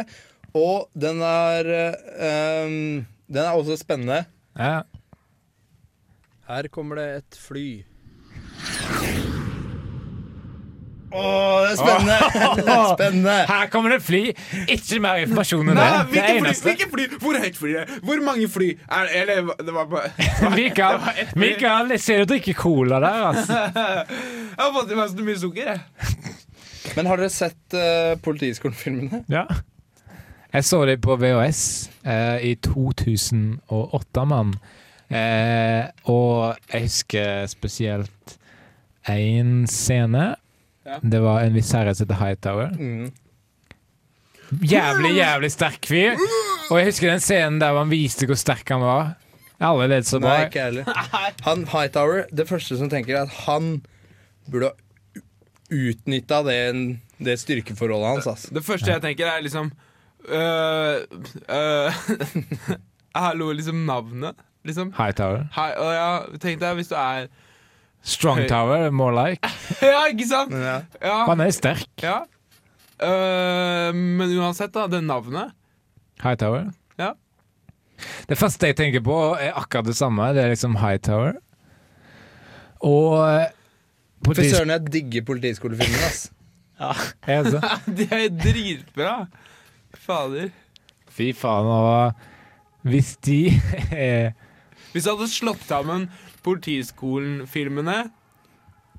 og 0.57 0.87
den 0.96 1.20
er 1.24 1.70
eh, 1.74 2.66
um, 2.66 3.07
Den 3.26 3.42
er 3.42 3.57
også 3.59 3.76
spennende. 3.81 4.22
Ja. 4.57 4.83
Her 6.47 6.69
kommer 6.71 6.95
det 7.01 7.07
et 7.17 7.37
fly. 7.43 7.69
Å, 11.17 11.23
det 11.65 11.73
er 11.73 11.79
spennende! 11.81 12.19
Det 12.61 12.75
er 12.75 12.85
spennende. 12.93 13.35
Her 13.49 13.69
kommer 13.73 13.95
det 13.95 13.99
fly! 14.05 14.21
Ikke 14.71 15.01
mer 15.03 15.23
informasjon 15.25 15.73
enn 15.73 15.79
Nei, 15.79 15.87
det. 15.89 16.05
Hvilke 16.13 16.37
fly, 16.45 16.53
hvilke 16.69 16.89
fly? 16.93 17.07
Hvor 17.25 17.39
høyt 17.43 17.59
fly? 17.59 17.73
er 17.73 17.91
det? 17.91 17.99
Hvor 18.07 18.23
mange 18.29 18.47
fly? 18.53 18.69
Er, 18.87 19.11
eller 19.23 19.51
det 19.59 19.75
var 19.75 19.91
bare 19.91 20.29
Mikael. 20.59 21.03
Mikael, 21.39 21.91
jeg 21.97 22.05
ser 22.07 22.23
du 22.23 22.35
drikker 22.35 22.59
cola 22.59 23.03
der, 23.03 23.21
altså. 23.33 23.61
Jeg 24.57 24.63
har 24.63 24.73
fått 24.79 24.95
i 24.95 24.99
meg 24.99 25.11
så 25.11 25.27
mye 25.27 25.43
sukker, 25.43 25.73
jeg. 25.75 26.95
Men 26.97 27.11
har 27.11 27.21
dere 27.21 27.33
sett 27.35 27.75
uh, 27.77 28.15
Politiskolen-filmene? 28.23 29.25
Ja. 29.33 29.45
Jeg 30.55 30.65
så 30.65 30.85
det 30.89 31.01
på 31.05 31.19
VHS 31.21 31.63
uh, 32.07 32.39
i 32.39 32.55
2008, 32.65 34.25
mann. 34.31 34.55
Eh, 35.11 35.87
og 36.11 36.57
jeg 36.73 36.88
husker 36.88 37.47
spesielt 37.51 38.38
én 39.09 39.66
scene. 39.71 40.33
Ja. 40.87 40.99
Det 41.03 41.21
var 41.23 41.45
en 41.45 41.55
viss 41.55 41.71
herre 41.75 41.95
som 41.95 42.07
heter 42.07 42.21
Hightower. 42.23 42.75
Mm. 42.79 43.12
Jævlig, 44.62 45.16
jævlig 45.16 45.51
sterk 45.51 45.87
fyr. 45.90 46.19
Og 46.71 46.79
jeg 46.81 46.90
husker 46.90 47.11
den 47.11 47.23
scenen 47.23 47.61
der 47.62 47.75
han 47.75 47.90
viste 47.90 48.29
hvor 48.29 48.38
sterk 48.38 48.69
han 48.71 48.83
var. 48.83 49.14
Alle 49.62 49.87
ledd 49.88 50.07
så 50.07 50.21
bra. 50.21 50.35
Nei, 50.37 50.49
ikke 50.51 50.66
heller. 50.66 50.90
Han 51.47 51.64
Hightower, 51.71 52.27
det 52.35 52.49
første 52.49 52.77
som 52.79 52.90
tenker, 52.92 53.16
er 53.16 53.31
at 53.31 53.47
han 53.47 53.79
burde 54.51 54.71
ha 54.71 54.75
utnytta 55.73 56.42
det, 56.47 56.59
det 57.19 57.38
styrkeforholdet 57.40 58.11
hans. 58.12 58.27
Altså. 58.31 58.53
Det 58.55 58.62
første 58.64 58.92
jeg 58.92 59.03
tenker, 59.03 59.31
er 59.31 59.42
liksom 59.42 59.73
øh, 60.29 61.01
øh, 61.51 61.97
Hallo, 63.23 63.51
liksom 63.53 63.87
navnet. 63.88 64.37
Liksom. 64.66 64.92
Hightower. 64.98 65.46
High, 65.57 65.74
og 65.81 65.92
ja, 65.94 66.09
tenk 66.42 66.61
deg 66.62 66.79
hvis 66.81 66.90
du 66.92 66.96
er 66.98 67.29
Strong 68.07 68.44
Tower, 68.50 68.90
more 68.94 69.14
like. 69.16 69.48
Ja, 69.83 70.05
ikke 70.12 70.26
sant? 70.31 70.52
Ja. 70.55 70.81
Ja. 71.02 71.16
Han 71.26 71.40
er 71.42 71.50
sterk. 71.55 71.88
ja. 72.02 72.20
Uh, 72.96 73.90
men 73.92 74.31
uansett, 74.38 74.70
da. 74.72 74.87
Det 74.88 75.02
navnet. 75.05 75.50
Hightower. 76.22 76.70
Ja. 76.96 77.11
Det 78.29 78.38
første 78.40 78.70
jeg 78.70 78.76
tenker 78.79 79.02
på, 79.05 79.16
er 79.37 79.52
akkurat 79.59 79.85
det 79.90 79.96
samme. 79.98 80.31
Det 80.37 80.44
er 80.44 80.52
liksom 80.55 80.79
Hightower. 80.81 81.35
Og 82.85 83.18
eh, 83.26 83.52
Fy 84.26 84.46
søren, 84.48 84.70
jeg 84.72 84.92
digger 84.92 85.26
politiskolefilmen. 85.29 86.07
ass. 86.07 86.31
Er 87.26 87.42
det 87.42 87.52
så? 87.57 87.61
Det 87.98 88.09
er 88.12 88.26
dritbra. 88.33 89.12
Fader. 90.07 90.48
Fy 91.09 91.31
faen, 91.37 91.66
og 91.72 92.12
hvis 92.87 93.14
de 93.24 93.38
er 93.90 94.33
Hvis 94.97 95.05
du 95.05 95.11
hadde 95.13 95.27
slått 95.29 95.65
sammen 95.69 96.07
Politiskolen-filmene, 96.47 97.99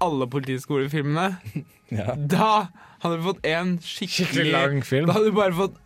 alle 0.06 0.28
Politiskolen-filmene, 0.30 1.32
Ja. 1.90 2.14
da 2.20 2.68
hadde 3.00 3.16
vi 3.18 3.24
fått 3.24 3.46
en 3.48 3.70
skikkelig, 3.80 4.28
Skikkelig 4.28 4.52
lang 4.52 4.82
film. 4.86 5.06
Da 5.08 5.14
hadde 5.16 5.30
du 5.32 5.36
bare 5.38 5.56
fått 5.56 5.78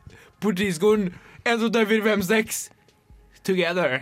Politiskolen 0.42 1.12
1, 1.46 1.60
2, 1.62 1.70
3, 1.76 1.86
4, 1.92 2.04
5, 2.08 2.24
6 2.26 2.60
together. 3.46 4.00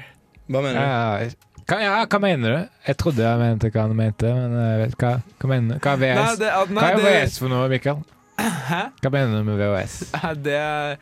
Hva 0.50 0.62
mener 0.64 0.80
du? 0.80 0.82
ja, 0.82 1.64
hva, 1.70 1.78
ja, 1.84 1.92
hva 2.10 2.20
mener 2.24 2.56
du? 2.56 2.78
Jeg 2.88 2.98
trodde 3.04 3.22
jeg 3.28 3.40
mente 3.44 3.70
hva 3.76 3.84
han 3.86 3.96
mente, 4.00 4.32
men 4.34 4.56
jeg 4.58 4.80
vet 4.86 4.96
hva, 5.04 5.12
hva 5.44 5.50
mener 5.52 5.76
du? 5.76 5.84
Hva 5.86 5.94
er 6.00 6.18
Nei, 6.24 6.36
det, 6.42 6.50
at- 6.56 6.72
nei, 6.74 6.86
Hva 6.88 6.90
er 6.96 7.04
VHS 7.06 7.38
for 7.44 7.52
noe, 7.54 7.68
Mikael? 7.76 8.00
Hæ? 8.72 8.82
Hva 9.04 9.12
mener 9.14 9.38
du 9.44 9.50
med 9.52 9.60
VHS? 9.62 9.98
Det 10.48 10.56
er 10.58 10.96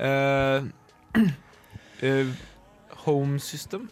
uh, 0.00 0.70
uh, 2.06 2.30
Home 3.04 3.38
system. 3.42 3.90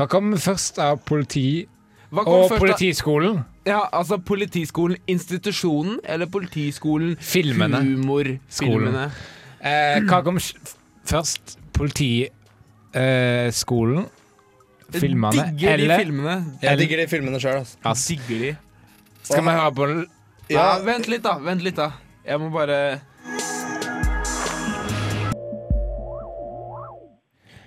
Hva 0.00 0.06
kom 0.08 0.30
først 0.40 0.78
av 0.80 1.02
politi 1.04 1.66
Hva 2.08 2.22
kom 2.24 2.46
og 2.46 2.54
politiskolen? 2.56 3.42
Ja, 3.68 3.82
altså 3.92 4.16
Politiskolen 4.16 4.96
institusjonen 5.06 5.98
eller 6.08 6.30
Politiskolen 6.32 7.18
Filmene. 7.20 7.82
humorfilmene? 7.84 9.10
Eh, 9.60 10.00
hva 10.08 10.22
kom 10.24 10.40
først? 10.40 11.58
Politiskolen? 11.76 12.36
Eh, 12.96 13.50
skolen? 13.52 14.08
filmene? 14.90 15.30
Digger 15.36 15.76
de 15.76 15.84
Eller 15.84 16.00
filmene. 16.00 16.38
Jeg 16.62 16.78
digger 16.80 16.96
de 17.02 17.06
filmene 17.12 17.40
sjøl. 17.42 17.60
altså. 17.84 18.08
Digger 18.08 18.40
de. 18.46 18.56
Skal 19.22 19.44
vi 19.44 19.50
høre 19.50 19.74
på 19.76 19.86
den? 19.86 20.00
Ja, 20.48 20.56
Ja, 20.64 20.78
vent 20.82 21.06
litt, 21.12 21.22
da. 21.22 21.36
Vent 21.38 21.62
litt, 21.62 21.76
da. 21.76 21.92
Jeg 22.26 22.40
må 22.40 22.48
bare 22.50 23.00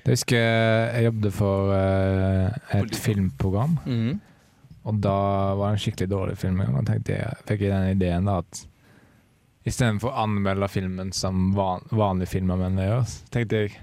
Jeg 0.04 0.18
husker 0.18 0.38
jeg 0.44 1.06
jobbet 1.08 1.34
for 1.34 1.72
eh, 1.72 2.80
et 2.82 2.96
filmprogram, 3.00 3.78
Mhm. 3.86 4.20
og 4.84 4.98
da 5.02 5.14
var 5.56 5.72
det 5.72 5.78
en 5.78 5.84
skikkelig 5.86 6.10
dårlig 6.12 6.38
film. 6.38 6.60
Og 6.60 6.86
tenkte 6.86 7.16
jeg, 7.16 7.38
fikk 7.48 7.62
jeg 7.62 7.72
den 7.72 7.96
ideen 7.96 8.26
da 8.28 8.38
at 8.44 8.66
istedenfor 9.66 10.12
å 10.12 10.24
anmelde 10.26 10.68
filmen 10.68 11.14
som 11.16 11.54
van, 11.56 11.86
vanlige 11.92 12.28
menn 12.60 12.76
gjør, 12.84 13.06
så 13.08 13.30
tenkte 13.32 13.62
jeg 13.64 13.78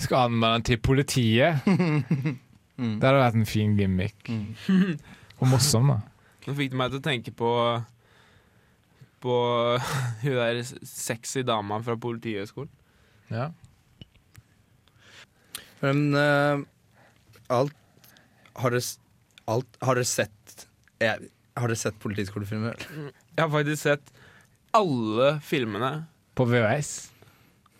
skal 0.00 0.26
anmelde 0.26 0.56
den 0.58 0.62
til 0.62 0.78
politiet. 0.78 1.62
Det 2.80 3.04
hadde 3.04 3.20
vært 3.20 3.34
en 3.36 3.44
fin 3.46 3.74
gimmick. 3.76 4.30
Og 5.40 5.46
morsom, 5.52 5.90
da. 5.92 5.98
Nå 6.46 6.54
fikk 6.56 6.70
du 6.72 6.76
meg 6.80 6.90
til 6.90 6.98
å 6.98 7.04
tenke 7.04 7.30
på 7.36 7.50
På 9.20 9.34
hun 10.22 10.32
der 10.38 10.62
sexy 10.88 11.42
dama 11.44 11.76
fra 11.84 11.94
Politihøgskolen. 12.00 12.70
Ja. 13.30 13.50
Men 15.80 16.14
uh, 16.14 16.60
alt 17.48 17.76
Har 18.60 18.74
dere 18.74 18.84
alt, 19.50 19.78
Har 19.80 19.96
dere 19.98 20.08
sett 20.08 20.66
jeg, 21.00 21.30
Har 21.56 21.70
dere 21.70 21.80
sett 21.80 21.96
politiskolefilmer? 22.02 22.82
Jeg 22.84 23.40
har 23.40 23.48
faktisk 23.52 23.82
sett 23.86 24.12
alle 24.76 25.32
filmene. 25.42 26.04
På 26.38 26.44
VHS. 26.46 26.90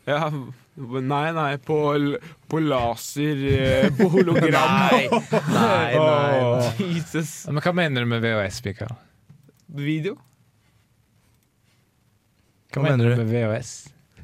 Ja, 0.08 0.24
nei, 0.30 1.26
nei, 1.36 1.50
på, 1.62 1.76
på 2.50 2.62
laser 2.64 3.44
eh, 3.52 3.86
På 3.94 4.08
hologram. 4.10 4.72
Nei, 4.90 5.04
nei, 5.52 5.92
nei. 6.00 6.40
Oh. 6.40 6.80
Jesus. 6.80 7.44
Men 7.46 7.62
hva 7.62 7.74
mener 7.76 8.02
du 8.02 8.10
med 8.10 8.24
VHS, 8.24 8.58
Mikael? 8.64 8.96
Video? 9.76 10.16
Hva, 12.72 12.80
Hva 12.80 12.88
mener 12.88 13.04
mener 13.04 13.14
du 13.14 13.22
med 13.22 13.32
VHS? 13.36 13.72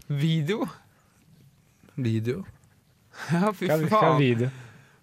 Video? 0.08 0.66
Video? 1.94 2.42
Ja, 3.32 3.52
fy 3.56 3.68
faen. 3.68 3.86
hva 3.90 4.00
er 4.12 4.18
video? 4.20 4.50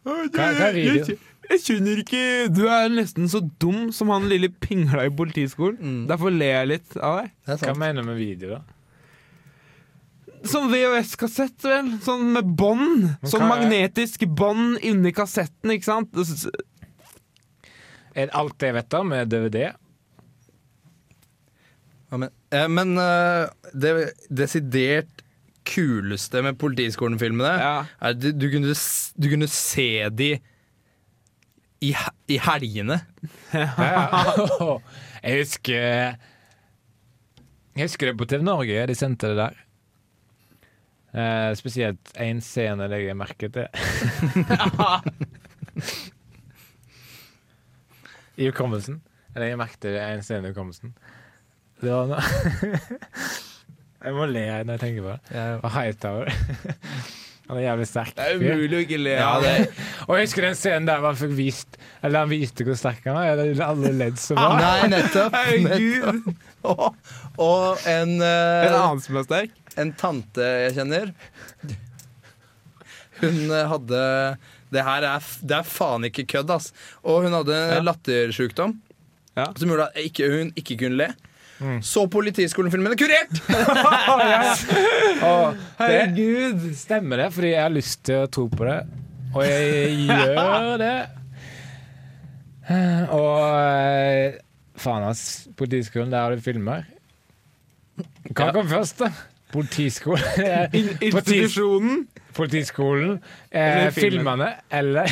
Hva 0.03 0.49
er 0.67 0.75
video? 0.75 1.05
Jeg, 1.07 1.17
jeg 1.49 1.59
skjønner 1.63 2.01
ikke 2.03 2.21
Du 2.53 2.61
er 2.71 2.91
nesten 2.93 3.27
så 3.31 3.41
dum 3.61 3.89
som 3.95 4.11
han 4.13 4.29
lille 4.31 4.49
pingla 4.63 5.05
i 5.07 5.11
politiskolen. 5.13 5.79
Mm. 5.81 6.01
Derfor 6.11 6.33
ler 6.33 6.53
jeg 6.59 6.71
litt 6.73 6.97
av 6.99 7.21
deg. 7.21 7.33
Er 7.47 7.61
Hva 7.67 7.75
mener 7.79 8.03
du 8.03 8.09
med 8.11 8.19
video, 8.21 8.57
da? 8.57 8.61
Sånn 10.43 10.67
VHS-kassett, 10.73 11.55
vel? 11.63 11.93
Sånn 12.03 12.33
med 12.35 12.49
bånd. 12.59 13.05
Sånn 13.23 13.45
er- 13.45 13.51
magnetisk 13.53 14.25
bånd 14.27 14.81
inni 14.83 15.13
kassetten, 15.15 15.71
ikke 15.71 15.87
sant? 15.87 16.19
Er 18.13 18.27
Er 18.27 18.49
det 18.51 18.67
jeg 18.67 18.75
vet 18.75 18.93
om, 18.99 19.07
med 19.09 19.31
DVD? 19.31 19.71
Ja, 22.11 22.17
men 22.19 22.29
eh, 22.51 22.67
men 22.69 22.97
eh, 23.01 23.47
det 23.73 23.93
desidert 24.29 25.22
kuleste 25.67 26.41
med 26.45 26.57
Politiskolen-filmene 26.61 27.53
Ja. 27.59 27.73
er 27.99 28.07
at 28.13 28.19
du, 28.21 28.29
du, 28.31 28.47
kunne, 28.51 28.73
du 29.17 29.29
kunne 29.31 29.47
se 29.51 30.09
de 30.09 30.31
i, 31.83 31.91
i 32.31 32.37
helgene. 32.39 33.01
Ja. 33.53 34.07
Jeg 35.23 35.37
husker 35.39 35.73
Jeg 37.73 37.83
husker 37.87 38.05
det 38.11 38.17
på 38.19 38.25
TV 38.29 38.41
Norge, 38.43 38.85
de 38.87 38.95
sendte 38.95 39.27
det 39.31 39.37
der. 39.39 39.53
Eh, 41.13 41.55
spesielt 41.55 42.13
én 42.17 42.39
scene 42.41 42.87
legger 42.89 43.07
jeg 43.11 43.17
merket 43.17 43.53
til. 43.53 43.67
I 48.37 48.45
hukommelsen. 48.49 49.01
Jeg 49.35 49.57
merket 49.57 49.81
det 49.85 49.99
én 50.01 50.13
en 50.17 50.23
scene 50.25 50.47
i 50.47 50.49
hukommelsen. 50.53 50.93
Det 51.83 51.91
var 51.91 52.05
noe 52.07 52.21
Jeg 54.03 54.13
må 54.17 54.25
le 54.27 54.41
når 54.67 54.73
jeg 54.75 54.81
tenker 54.81 55.05
på 55.05 55.13
det. 55.13 55.43
Og 55.63 55.69
Hightower. 55.71 56.31
Han 57.49 57.57
er 57.59 57.65
jævlig 57.65 57.85
sterk. 57.89 58.13
Det 58.15 58.23
er 58.23 58.37
umulig 58.39 58.77
å 58.77 58.81
ikke 58.85 58.97
le 59.03 59.13
av 59.19 59.41
det, 59.43 59.53
Og 60.07 60.13
jeg 60.15 60.27
husker 60.29 60.45
den 60.47 60.55
scenen 60.55 60.85
der 60.87 61.01
han 61.03 61.17
fikk 61.19 61.33
vist 61.35 61.75
Eller 61.99 62.21
han 62.23 62.29
viste 62.31 62.63
hvor 62.63 62.77
sterk 62.79 63.03
han 63.03 63.17
var. 63.17 63.25
Jeg 63.27 63.57
alle 63.65 63.91
ledd 63.99 64.21
så 64.21 64.37
bra. 64.37 64.45
nei, 64.61 64.87
nettopp. 64.93 65.35
Nettopp. 65.67 66.29
Og, 66.71 66.85
og 67.43 67.83
en, 67.91 68.13
uh, 68.23 68.63
En 68.63 68.77
annen 68.77 69.03
som 69.03 69.19
er 69.19 69.27
sterk. 69.27 69.59
en 69.83 69.91
tante 69.99 70.47
jeg 70.63 70.77
kjenner 70.77 71.11
Hun 73.19 73.37
eh, 73.51 73.67
hadde 73.73 73.99
Det 74.73 74.83
her 74.87 75.05
er, 75.11 75.27
det 75.43 75.57
er 75.59 75.67
faen 75.69 76.07
ikke 76.07 76.25
kødd, 76.33 76.49
ass. 76.55 76.71
Og 77.03 77.27
hun 77.27 77.35
hadde 77.37 77.59
Ja. 77.75 77.81
lattersjukdom 77.85 78.77
Ja. 79.37 79.49
som 79.57 79.67
gjorde 79.69 79.89
at 79.91 79.99
ikke, 79.99 80.27
hun 80.31 80.51
ikke 80.55 80.75
kunne 80.79 80.97
le. 80.99 81.11
Mm. 81.59 81.81
Så 81.85 82.05
Politiskolen-filmen 82.11 82.93
er 82.93 82.99
kurert! 82.99 83.33
Herregud. 85.79 86.69
stemmer 86.77 87.23
det, 87.23 87.27
fordi 87.35 87.53
jeg 87.53 87.61
har 87.61 87.73
lyst 87.73 88.01
til 88.07 88.23
å 88.23 88.29
tro 88.31 88.47
på 88.51 88.65
det. 88.67 88.79
Og 89.33 89.45
jeg 89.47 90.07
gjør 90.07 90.77
det. 90.81 90.95
Og 93.13 93.37
eh, 93.59 94.39
faen, 94.79 95.05
ass. 95.09 95.23
Politiskolen, 95.57 96.11
der 96.13 96.25
har 96.25 96.35
du 96.35 96.43
filmer. 96.43 96.85
Hva 98.33 98.51
kom 98.55 98.69
først, 98.69 99.01
da? 99.03 99.11
Politiskolen? 99.53 100.23
eh, 100.45 100.77
institusjonen. 101.01 102.07
Politiskolen, 102.33 103.19
eh, 103.53 103.91
filmene 103.93 104.47
eller, 104.73 105.11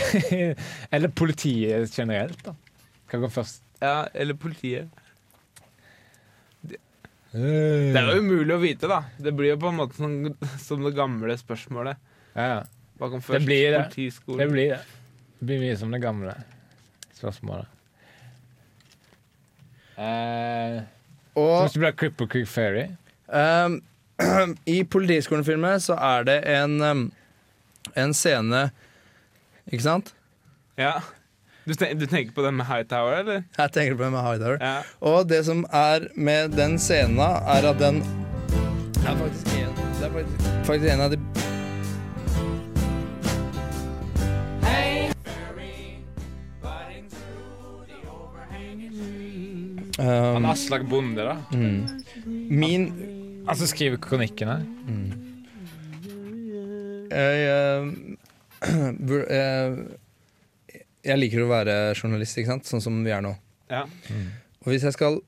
eller 0.91 1.11
politiet 1.13 1.93
generelt, 1.93 2.39
da. 2.47 2.55
Hva 3.11 3.19
går 3.21 3.33
først? 3.35 3.61
Ja, 3.81 4.07
eller 4.13 4.37
politiet. 4.39 4.89
Det 7.31 7.95
er 7.95 8.09
jo 8.11 8.21
umulig 8.25 8.55
å 8.55 8.61
vite, 8.61 8.87
da. 8.91 9.01
Det 9.21 9.31
blir 9.35 9.53
jo 9.53 9.59
på 9.61 9.69
en 9.71 9.77
måte 9.79 9.95
som, 9.95 10.15
som 10.59 10.81
det 10.83 10.93
gamle 10.97 11.37
spørsmålet. 11.39 11.99
Ja, 12.35 12.47
ja. 12.57 12.63
Hva 12.99 13.09
kom 13.09 13.21
først? 13.23 13.45
blir 13.47 13.71
det. 13.73 13.85
Det 14.37 14.47
blir 14.51 14.73
det. 14.75 14.81
Det 15.39 15.47
blir 15.47 15.61
mye 15.63 15.77
som 15.79 15.93
det 15.93 16.01
gamle 16.03 16.35
spørsmålet. 17.17 17.69
Eh, 20.01 20.81
Og 21.37 21.67
du 21.69 21.73
det 21.73 21.81
blir 21.81 21.95
Cripple 21.97 22.27
Creek 22.27 22.47
Ferry 22.49 22.87
Um, 23.31 23.77
I 24.67 24.81
Politiskolen-filmen 24.83 25.79
så 25.79 25.95
er 25.95 26.25
det 26.27 26.37
en, 26.51 26.73
um, 26.83 27.03
en 27.95 28.13
scene 28.17 28.65
Ikke 29.71 29.85
sant? 29.85 30.11
Ja. 30.79 30.97
Du, 31.65 31.73
ten 31.73 31.99
du 31.99 32.07
tenker 32.09 32.33
på 32.33 32.41
den 32.41 32.55
med 32.57 32.65
Hightower, 32.65 33.19
eller? 33.19 33.43
Jeg 33.57 33.71
tenker 33.71 33.95
på 33.95 34.03
den 34.03 34.15
med 34.15 34.23
Hightower. 34.25 34.57
Ja. 34.61 34.81
Og 34.99 35.29
det 35.29 35.43
som 35.45 35.61
er 35.69 36.07
med 36.15 36.55
den 36.57 36.79
scenen, 36.81 37.19
er 37.21 37.67
at 37.69 37.77
den 37.79 38.01
er 39.05 39.17
faktisk 39.17 39.53
en, 39.59 39.75
Det 39.99 40.07
er 40.07 40.11
faktisk, 40.11 40.49
faktisk 40.65 40.93
en 40.93 41.01
av 41.01 41.13
de 41.13 41.19
Han 50.01 50.35
um, 50.35 50.45
Aslak 50.49 50.81
Bonde, 50.89 51.21
da. 51.21 51.37
mm. 51.53 51.87
Min 52.49 52.87
Han 53.47 53.55
som 53.57 53.67
skriver 53.67 54.01
kronikkene. 54.01 54.65
jeg, 57.11 57.85
uh, 58.65 58.73
eh, 59.29 59.77
jeg 61.05 61.17
liker 61.17 61.43
å 61.45 61.49
være 61.51 61.75
journalist, 61.97 62.37
ikke 62.37 62.53
sant? 62.53 62.69
sånn 62.69 62.83
som 62.83 62.99
vi 63.05 63.13
er 63.13 63.23
nå. 63.25 63.33
Ja. 63.71 63.85
Og 64.61 64.69
hvis 64.73 64.85
jeg 64.85 64.93
skal 64.95 65.21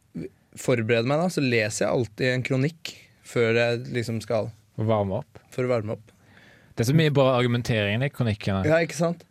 forberede 0.59 1.07
meg, 1.09 1.21
da, 1.21 1.29
så 1.33 1.41
leser 1.41 1.85
jeg 1.87 1.91
alltid 1.93 2.31
en 2.33 2.45
kronikk 2.45 2.93
før 3.25 3.57
jeg 3.57 3.85
liksom 3.95 4.19
skal 4.21 4.51
Og 4.77 4.87
varme 4.89 5.21
opp. 5.21 5.39
For 5.53 5.65
å 5.65 5.71
varme 5.71 5.95
opp. 5.95 6.11
Det 6.73 6.83
er 6.83 6.89
så 6.89 6.97
mye 6.97 7.13
bra 7.13 7.35
argumentering 7.37 8.03
i 8.05 8.09
kronikkene. 8.13 8.63
Ja, 8.65 8.79
ikke 8.83 8.97
sant? 8.97 9.23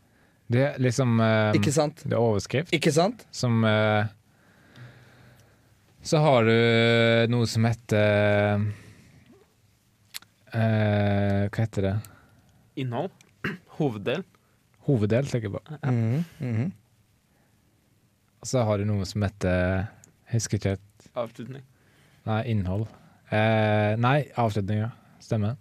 Det 0.52 0.62
er 0.66 0.80
liksom 0.82 1.20
eh, 1.22 1.54
Ikke 1.58 1.72
sant? 1.74 2.02
Det 2.04 2.12
er 2.16 2.20
overskrift 2.20 2.74
Ikke 2.76 2.92
sant? 2.92 3.22
som 3.32 3.62
eh, 3.64 4.04
Så 6.04 6.20
har 6.20 6.44
du 6.44 7.30
noe 7.32 7.46
som 7.48 7.64
heter 7.64 8.66
eh, 10.52 11.46
Hva 11.46 11.62
heter 11.62 11.88
det? 11.88 11.94
Innhold. 12.82 13.12
Hoveddel. 13.78 14.22
Hoveddel, 14.86 15.26
tenker 15.30 15.48
jeg 15.48 15.52
på. 15.52 15.62
Ja. 15.70 15.90
Mm 15.90 16.24
-hmm. 16.40 16.70
Og 18.40 18.46
så 18.46 18.62
har 18.66 18.78
du 18.78 18.84
noe 18.84 19.04
som 19.06 19.22
heter 19.22 19.86
Jeg 20.26 20.32
husker 20.32 20.58
ikke 20.58 20.68
helt. 20.68 21.10
Avslutning. 21.14 21.62
Nei, 22.26 22.42
innhold. 22.50 22.86
Eh, 23.30 23.96
nei, 23.96 24.24
ja. 24.36 24.88
Stemmer. 25.20 25.56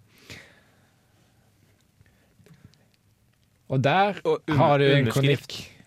Og 3.72 3.84
der 3.84 4.20
Og 4.26 4.42
har 4.50 4.78
du 4.78 4.84
en 4.84 4.98
underskrift. 5.00 5.48
kronikk. 5.48 5.78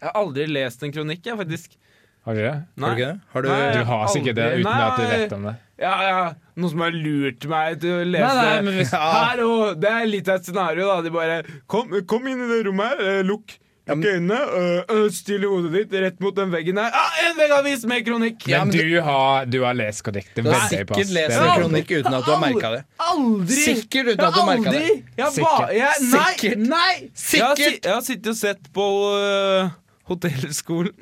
Jeg 0.00 0.08
har 0.08 0.16
aldri 0.16 0.46
lest 0.46 0.82
en 0.82 0.92
kronikk, 0.92 1.26
jeg, 1.26 1.36
faktisk. 1.36 1.76
Har 2.24 2.34
du 2.34 2.40
det? 2.40 2.54
Nei. 2.76 2.88
Har 2.88 2.94
du 2.94 3.00
ikke 3.00 3.12
det? 3.12 3.20
Har 3.32 3.42
du 3.42 3.48
Nei. 3.48 3.72
Du 3.72 3.84
har 3.84 4.06
sikkert 4.08 4.36
det 4.36 4.46
uten 4.52 4.60
uten 4.60 4.80
at 4.80 4.96
du 4.96 5.04
vet 5.10 5.32
om 5.32 5.42
det. 5.42 5.54
Ja, 5.80 5.94
ja. 6.04 6.20
Noen 6.60 6.70
som 6.74 6.82
har 6.84 6.92
lurt 6.92 7.46
meg 7.48 7.78
til 7.80 7.94
å 7.96 8.04
lese 8.04 8.26
Nei, 8.28 8.44
nei, 8.44 8.60
men 8.66 8.74
hvis- 8.82 8.92
Her 9.00 9.40
og 9.46 9.80
Det 9.80 9.88
er 9.96 10.06
litt 10.10 10.28
av 10.28 10.36
et 10.42 10.44
scenario, 10.50 10.86
da. 10.90 11.00
De 11.06 11.10
bare 11.14 11.38
Kom, 11.66 11.88
kom 12.06 12.26
inn 12.28 12.42
i 12.44 12.48
det 12.52 12.62
rommet 12.68 12.92
her. 12.98 13.00
eh, 13.20 13.22
Lukk. 13.24 13.56
Ja, 13.88 13.94
Lukk 13.96 14.04
øynene. 14.10 14.36
øh, 14.60 14.92
øh, 14.92 15.06
Still 15.10 15.46
hodet 15.48 15.72
ditt 15.72 15.94
rett 16.04 16.20
mot 16.22 16.36
den 16.36 16.52
veggen 16.52 16.76
her. 16.78 16.92
Ah, 16.94 17.16
en 17.24 17.38
veggavis 17.40 17.86
med 17.88 18.04
kronikk! 18.06 18.44
Ja, 18.46 18.60
Men 18.66 18.76
men 18.76 18.90
du 18.92 19.00
har, 19.08 19.46
du 19.50 19.56
har 19.64 19.74
lest 19.74 20.04
kronikk. 20.06 20.28
Du 20.36 20.42
har 20.46 20.68
sikkert 20.68 21.10
lest 21.16 21.34
en 21.40 21.48
kronikk 21.62 21.90
uten 21.96 22.14
at 22.20 22.28
du 22.28 22.30
har 22.30 22.42
merka 22.44 22.70
det. 22.76 22.82
Aldri! 23.08 23.56
Sikkert 23.64 24.12
uten 24.12 24.24
at 24.28 24.36
du 24.36 24.40
har 24.42 24.50
merka 24.52 24.76
det. 24.76 24.84
Jeg 25.16 25.32
Sikkert. 25.40 25.72
jeg, 25.80 26.68
nei! 26.68 26.92
Sikkert. 27.14 27.40
Jeg 27.40 27.72
har, 27.72 27.78
jeg 27.88 27.94
har 27.96 28.04
sittet 28.12 28.30
og 28.36 28.38
sett 28.44 28.70
på 28.76 28.86
uh, 29.16 29.72
hotellskolen. 30.12 30.92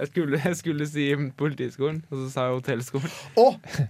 Jeg 0.00 0.08
skulle, 0.08 0.38
jeg 0.40 0.56
skulle 0.56 0.86
si 0.88 1.06
politiskolen, 1.36 1.98
og 2.08 2.22
så 2.22 2.28
sa 2.32 2.46
jeg 2.48 2.56
hotellskolen. 2.56 3.10
Å, 3.36 3.44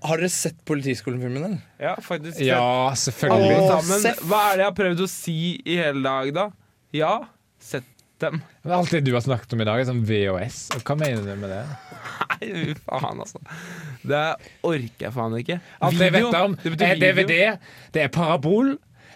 har 0.09 0.19
dere 0.19 0.31
sett 0.35 0.59
Politiskolen-filmen, 0.67 1.45
eller? 1.47 1.61
Ja, 1.79 1.93
faktisk. 2.03 2.41
Ja, 2.43 2.91
selvfølgelig. 2.99 3.61
Åh. 3.61 3.71
sammen. 3.77 4.19
Hva 4.27 4.41
er 4.49 4.59
det 4.59 4.65
jeg 4.65 4.71
har 4.73 4.77
prøvd 4.81 5.05
å 5.07 5.09
si 5.13 5.37
i 5.63 5.79
hele 5.79 6.03
dag, 6.03 6.33
da? 6.35 6.49
Ja, 6.99 7.13
sett 7.63 7.87
dem. 8.21 8.41
Men 8.65 8.75
Alt 8.81 8.91
det 8.93 9.05
du 9.07 9.13
har 9.15 9.23
snakket 9.25 9.55
om 9.55 9.63
i 9.63 9.69
dag, 9.71 9.81
er 9.81 9.89
sånn 9.89 10.03
VHS. 10.09 10.59
Og 10.77 10.83
hva 10.91 10.99
mener 10.99 11.23
du 11.25 11.31
med 11.41 11.55
det? 11.55 11.63
Nei, 12.41 12.75
faen, 12.83 13.23
altså. 13.23 13.41
Det 14.03 14.25
orker 14.67 15.07
jeg 15.07 15.15
faen 15.15 15.39
ikke. 15.39 15.61
Alt 15.79 16.03
jeg 16.03 16.15
Video, 16.17 16.29
vet 16.35 16.43
om, 16.43 16.59
det 16.65 16.75
betyr 16.75 16.87
er 16.91 17.01
video. 17.01 17.15
DVD, 17.23 17.75
det 17.95 18.05
er 18.09 18.13
parabol, 18.19 18.75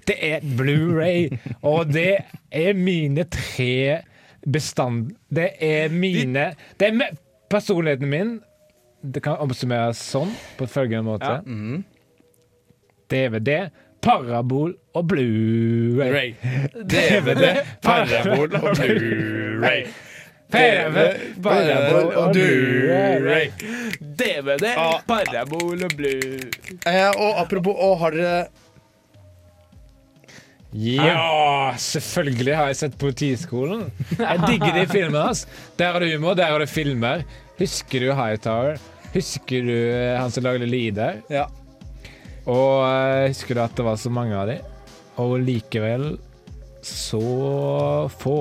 det 0.08 0.16
er 0.30 0.46
Blu-ray, 0.56 1.26
og 1.66 1.90
det 1.92 2.10
er 2.54 2.76
mine 2.78 3.26
tre 3.32 4.02
bestand... 4.46 5.14
Det 5.28 5.52
er 5.62 5.88
mine 5.92 6.52
Det 6.80 6.88
er 6.90 7.16
personligheten 7.50 8.10
min. 8.10 8.36
Det 9.04 9.20
kan 9.24 9.40
oppsummeres 9.42 10.00
sånn, 10.00 10.32
på 10.58 10.68
følgende 10.70 11.04
måte. 11.08 11.36
Ja. 11.36 11.42
Mhm. 11.44 11.84
DVD, 13.12 13.68
parabol 14.02 14.72
og 14.96 15.04
Blu-ray. 15.10 16.32
DVD, 16.72 17.60
parabol 17.84 18.56
og 18.58 18.70
Blu-ray. 18.80 19.84
PV, 20.54 20.96
parabol 21.42 22.10
og 22.16 22.34
Blu-ray. 22.34 23.50
DVD, 24.00 24.74
parabol 25.06 25.84
og 25.84 25.96
blue. 25.96 26.38
Eh, 26.86 27.10
og 27.10 27.40
apropos, 27.42 27.74
å, 27.74 27.94
har 28.02 28.14
dere 28.14 28.63
Ja, 30.74 31.74
selvfølgelig 31.78 32.54
har 32.58 32.66
jeg 32.72 32.76
sett 32.80 32.96
Politiskolen. 32.98 33.84
Jeg 34.18 34.40
digger 34.48 34.72
de 34.74 34.86
filmene. 34.90 35.20
hans. 35.28 35.44
Der 35.78 35.92
har 35.94 36.02
du 36.02 36.08
humor, 36.10 36.34
der 36.34 36.50
har 36.50 36.58
du 36.58 36.66
filmer. 36.66 37.22
Husker 37.60 38.02
du 38.02 38.08
Hightower? 38.18 38.80
Husker 39.14 39.62
du 39.68 39.74
eh, 39.94 40.16
han 40.18 40.32
som 40.34 40.42
lagde 40.42 40.66
Lider? 40.66 41.20
Ja. 41.30 41.44
Og 42.50 42.82
eh, 42.88 43.28
husker 43.30 43.54
du 43.54 43.62
at 43.62 43.76
det 43.78 43.86
var 43.86 44.00
så 44.02 44.10
mange 44.10 44.34
av 44.34 44.50
de? 44.50 44.56
Og 45.22 45.36
likevel 45.46 46.16
så 46.84 47.22
få. 48.18 48.34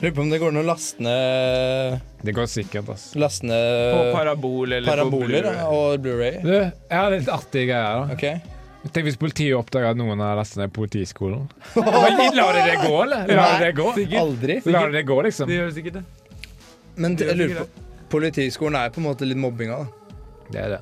Lurer 0.00 0.14
på 0.16 0.22
om 0.22 0.30
det 0.30 0.38
går 0.40 0.54
an 0.54 0.62
å 0.62 0.64
laste 0.70 1.02
ned, 1.04 1.98
Det 2.24 2.32
går 2.34 2.46
sikkert, 2.50 2.88
ass. 2.94 3.10
laste 3.18 3.44
På 3.46 3.50
ned 3.50 4.14
parabol 4.14 4.72
eller 4.78 4.88
paraboler 4.90 5.44
på 5.44 5.50
blue. 5.50 5.66
og 5.74 6.00
Blu-ray. 6.06 6.38
Du, 6.46 6.54
jeg 6.54 6.96
har 6.96 7.10
litt 7.12 7.28
artige 7.30 7.68
greier. 7.68 8.06
da. 8.06 8.14
Ok. 8.14 8.59
Tenk 8.88 9.04
hvis 9.04 9.18
politiet 9.20 9.52
oppdager 9.58 9.92
at 9.92 9.98
noen 10.00 10.22
har 10.24 10.38
lastet 10.38 10.62
ned 10.62 10.72
Politiskolen. 10.72 11.44
Lar 11.76 12.56
de 12.56 12.62
det 12.64 12.78
gå, 12.80 12.94
eller? 13.02 13.28
Lar 13.28 13.58
de 13.60 13.66
det 13.66 13.74
gå? 13.76 13.88
Aldri. 14.18 14.56
Lar 14.72 14.88
de 14.88 14.96
det 14.96 15.02
gå, 15.10 15.18
liksom? 15.26 15.50
De 15.50 15.58
gjør 15.58 15.74
sikkert 15.76 15.98
det. 16.00 16.04
Men 17.00 17.16
jeg 17.20 17.36
lurer 17.36 17.60
på 17.66 17.84
Politiskolen 18.16 18.80
er 18.80 18.90
på 18.90 19.02
en 19.02 19.06
måte 19.06 19.28
litt 19.28 19.38
mobbinga, 19.38 19.76
da. 19.84 20.16
Det 20.50 20.62
er 20.64 20.72
det. 20.72 20.80